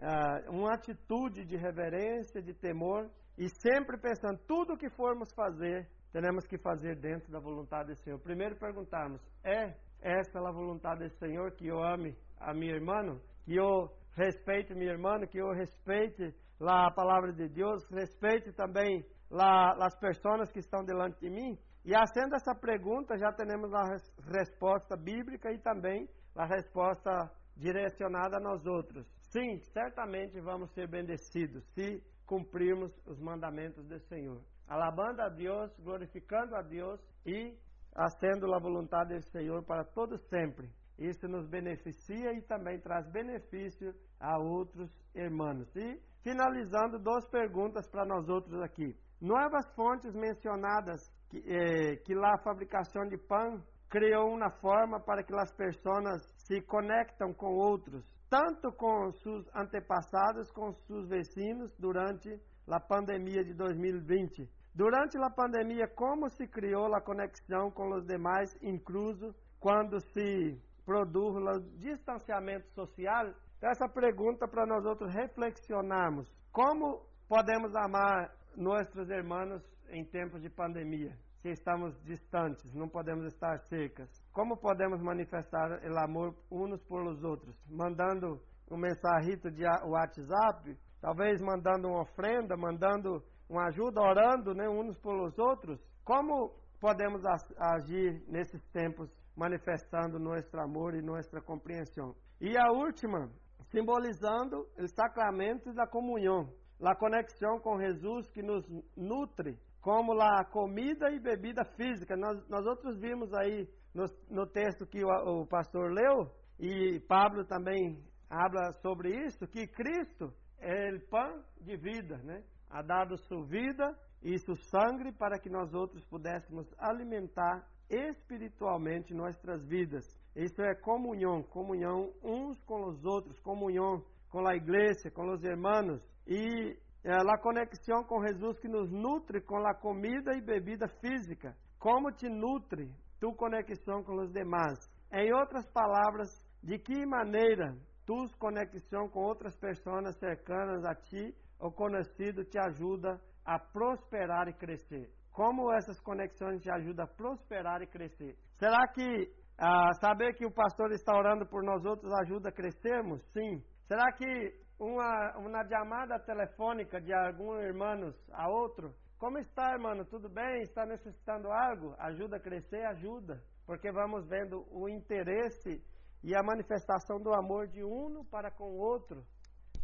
[0.00, 3.08] uh, uma atitude de reverência, de temor
[3.38, 7.96] e sempre pensando tudo o que formos fazer, teremos que fazer dentro da vontade do
[7.96, 8.18] Senhor.
[8.18, 13.56] Primeiro perguntarmos: é essa a vontade do Senhor que eu ame a minha irmã, que
[13.56, 19.74] eu respeite minha irmã, que eu respeite lá a palavra de Deus, respeite também lá
[19.80, 21.58] as pessoas que estão delante de mim?
[21.84, 23.82] E sendo essa pergunta, já temos a
[24.30, 29.06] resposta bíblica e também a resposta direcionada a nós outros.
[29.30, 34.40] Sim, certamente vamos ser bendecidos se cumprirmos os mandamentos do Senhor.
[34.68, 37.58] Alabando a Deus, glorificando a Deus e
[37.94, 40.70] fazendo a vontade do Senhor para todos sempre.
[40.98, 45.68] Isso nos beneficia e também traz benefício a outros irmãos.
[45.74, 48.96] E finalizando, duas perguntas para nós outros aqui.
[49.22, 51.00] Novas fontes mencionadas
[51.30, 56.20] que, eh, que lá a fabricação de pão criou uma forma para que as pessoas
[56.38, 62.30] se conectam com outros tanto com seus antepassados, com seus vecinos, durante
[62.66, 64.48] a pandemia de 2020.
[64.74, 71.36] Durante a pandemia, como se criou a conexão com os demais, incluso quando se produz
[71.36, 73.26] o distanciamento social?
[73.58, 76.26] Então, essa pergunta para nós outros reflexionarmos.
[76.50, 81.16] Como podemos amar nossos irmãos em tempos de pandemia?
[81.42, 84.08] Se estamos distantes, não podemos estar secas.
[84.32, 87.56] Como podemos manifestar o amor uns por os outros?
[87.68, 88.40] Mandando
[88.70, 95.36] um mensagito de WhatsApp, talvez mandando uma ofrenda, mandando uma ajuda, orando né, uns pelos
[95.38, 95.80] outros.
[96.04, 97.22] Como podemos
[97.58, 102.14] agir nesses tempos manifestando nosso amor e nossa compreensão?
[102.40, 103.28] E a última,
[103.70, 106.48] simbolizando o sacramento da comunhão,
[106.86, 108.66] a conexão com Jesus que nos
[108.96, 112.16] nutre, como a comida e bebida física.
[112.16, 117.44] Nós, nós outros vimos aí no, no texto que o, o pastor leu, e Pablo
[117.44, 122.42] também habla sobre isso, que Cristo é o pão de vida, né?
[122.70, 129.66] Ha dado sua vida e seu sangue para que nós outros pudéssemos alimentar espiritualmente nossas
[129.66, 130.04] vidas.
[130.34, 136.00] Isso é comunhão, comunhão uns com os outros, comunhão com a igreja, com os irmãos
[136.26, 141.56] e é, a conexão com Jesus que nos nutre com a comida e bebida física.
[141.78, 144.78] Como te nutre tu conexão com os demais?
[145.12, 146.30] Em outras palavras,
[146.62, 153.20] de que maneira tus conexão com outras pessoas cercanas a ti ou conhecido te ajuda
[153.44, 155.10] a prosperar e crescer?
[155.32, 158.36] Como essas conexões te ajudam a prosperar e crescer?
[158.58, 163.22] Será que ah, saber que o pastor está orando por nós outros ajuda a crescermos?
[163.32, 163.62] Sim.
[163.86, 168.92] Será que uma, uma chamada telefônica de algum irmãos a outro?
[169.16, 170.04] Como está, irmão?
[170.04, 170.62] Tudo bem?
[170.62, 171.94] Está necessitando algo?
[171.98, 172.84] Ajuda a crescer?
[172.86, 173.40] Ajuda.
[173.64, 175.80] Porque vamos vendo o interesse
[176.24, 179.24] e a manifestação do amor de um para com o outro,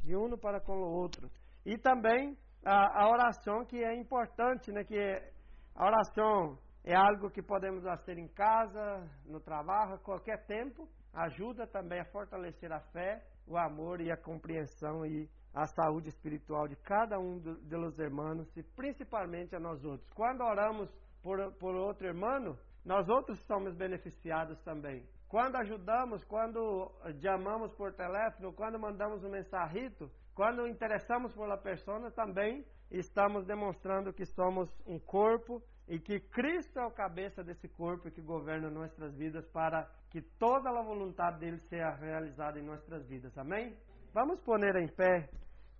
[0.03, 1.31] de um para com o outro.
[1.65, 4.83] E também a, a oração que é importante, né?
[4.83, 4.99] Que
[5.77, 10.89] a oração é algo que podemos fazer em casa, no trabalho, a qualquer tempo.
[11.15, 16.69] Ajuda também a fortalecer a fé, o amor e a compreensão e a saúde espiritual
[16.69, 20.09] de cada um dos irmãos e principalmente a nós outros.
[20.11, 20.89] Quando oramos
[21.23, 25.05] por, por outro irmão, nós outros somos beneficiados também.
[25.29, 26.91] Quando ajudamos, quando
[27.21, 34.25] chamamos por telefone, quando mandamos um mensagito, quando interessamos uma pessoa, também estamos demonstrando que
[34.25, 39.47] somos um corpo e que Cristo é o cabeça desse corpo que governa nossas vidas
[39.49, 43.37] para que toda a vontade dele seja realizada em nossas vidas.
[43.39, 43.75] Amém?
[44.13, 45.31] Vamos pôr em pé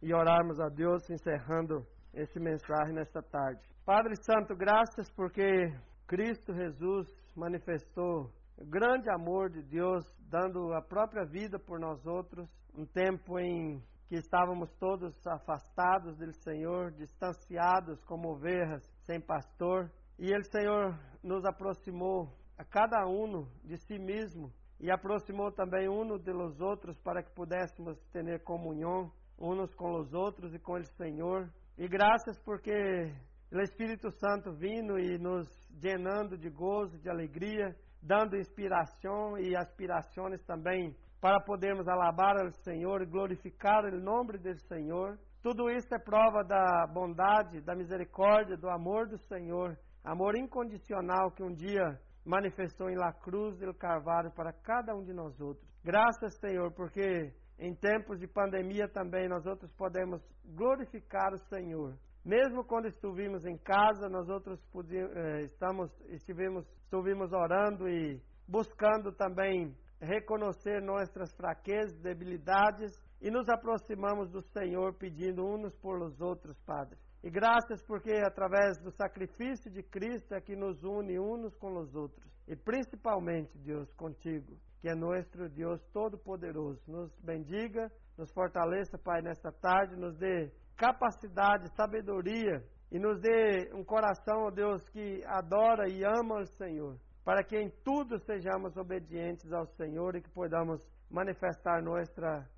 [0.01, 3.61] e orarmos a Deus encerrando esse mensagem nesta tarde.
[3.85, 5.73] Padre Santo, graças porque
[6.07, 7.07] Cristo Jesus
[7.37, 13.39] manifestou o grande amor de Deus, dando a própria vida por nós outros, um tempo
[13.39, 20.95] em que estávamos todos afastados do Senhor, distanciados como ovelhas sem pastor, e ele, Senhor,
[21.25, 27.23] nos aproximou a cada um de si mesmo e aproximou também um dos outros para
[27.23, 31.49] que pudéssemos ter comunhão uns com os outros e com o Senhor.
[31.79, 33.11] E graças porque
[33.51, 35.49] o Espírito Santo vindo e nos
[35.83, 43.01] llenando de gozo, de alegria, dando inspiração e aspirações também para podermos alabar ao Senhor
[43.01, 45.19] e glorificar o nome do Senhor.
[45.43, 51.43] Tudo isso é prova da bondade, da misericórdia, do amor do Senhor, amor incondicional que
[51.43, 55.67] um dia manifestou em la cruz do Carvalho para cada um de nós outros.
[55.83, 61.95] Graças, Senhor, porque em tempos de pandemia também nós outros podemos glorificar o Senhor
[62.29, 64.61] mesmo quando estivemos em casa, nós outros
[64.93, 74.31] eh, estamos, estivemos, estivemos orando e buscando também reconhecer nossas fraquezas, debilidades e nos aproximamos
[74.31, 76.97] do Senhor pedindo uns por os outros, Padre.
[77.23, 81.95] E graças porque através do sacrifício de Cristo é que nos une uns com os
[81.95, 82.31] outros.
[82.47, 86.81] E principalmente, Deus, contigo, que é nosso Deus Todo-Poderoso.
[86.87, 93.85] Nos bendiga, nos fortaleça, Pai, nesta tarde, nos dê capacidade, sabedoria e nos dê um
[93.85, 99.53] coração, ó Deus, que adora e ama o Senhor, para que em tudo sejamos obedientes
[99.53, 100.81] ao Senhor e que podamos
[101.11, 102.49] manifestar nossa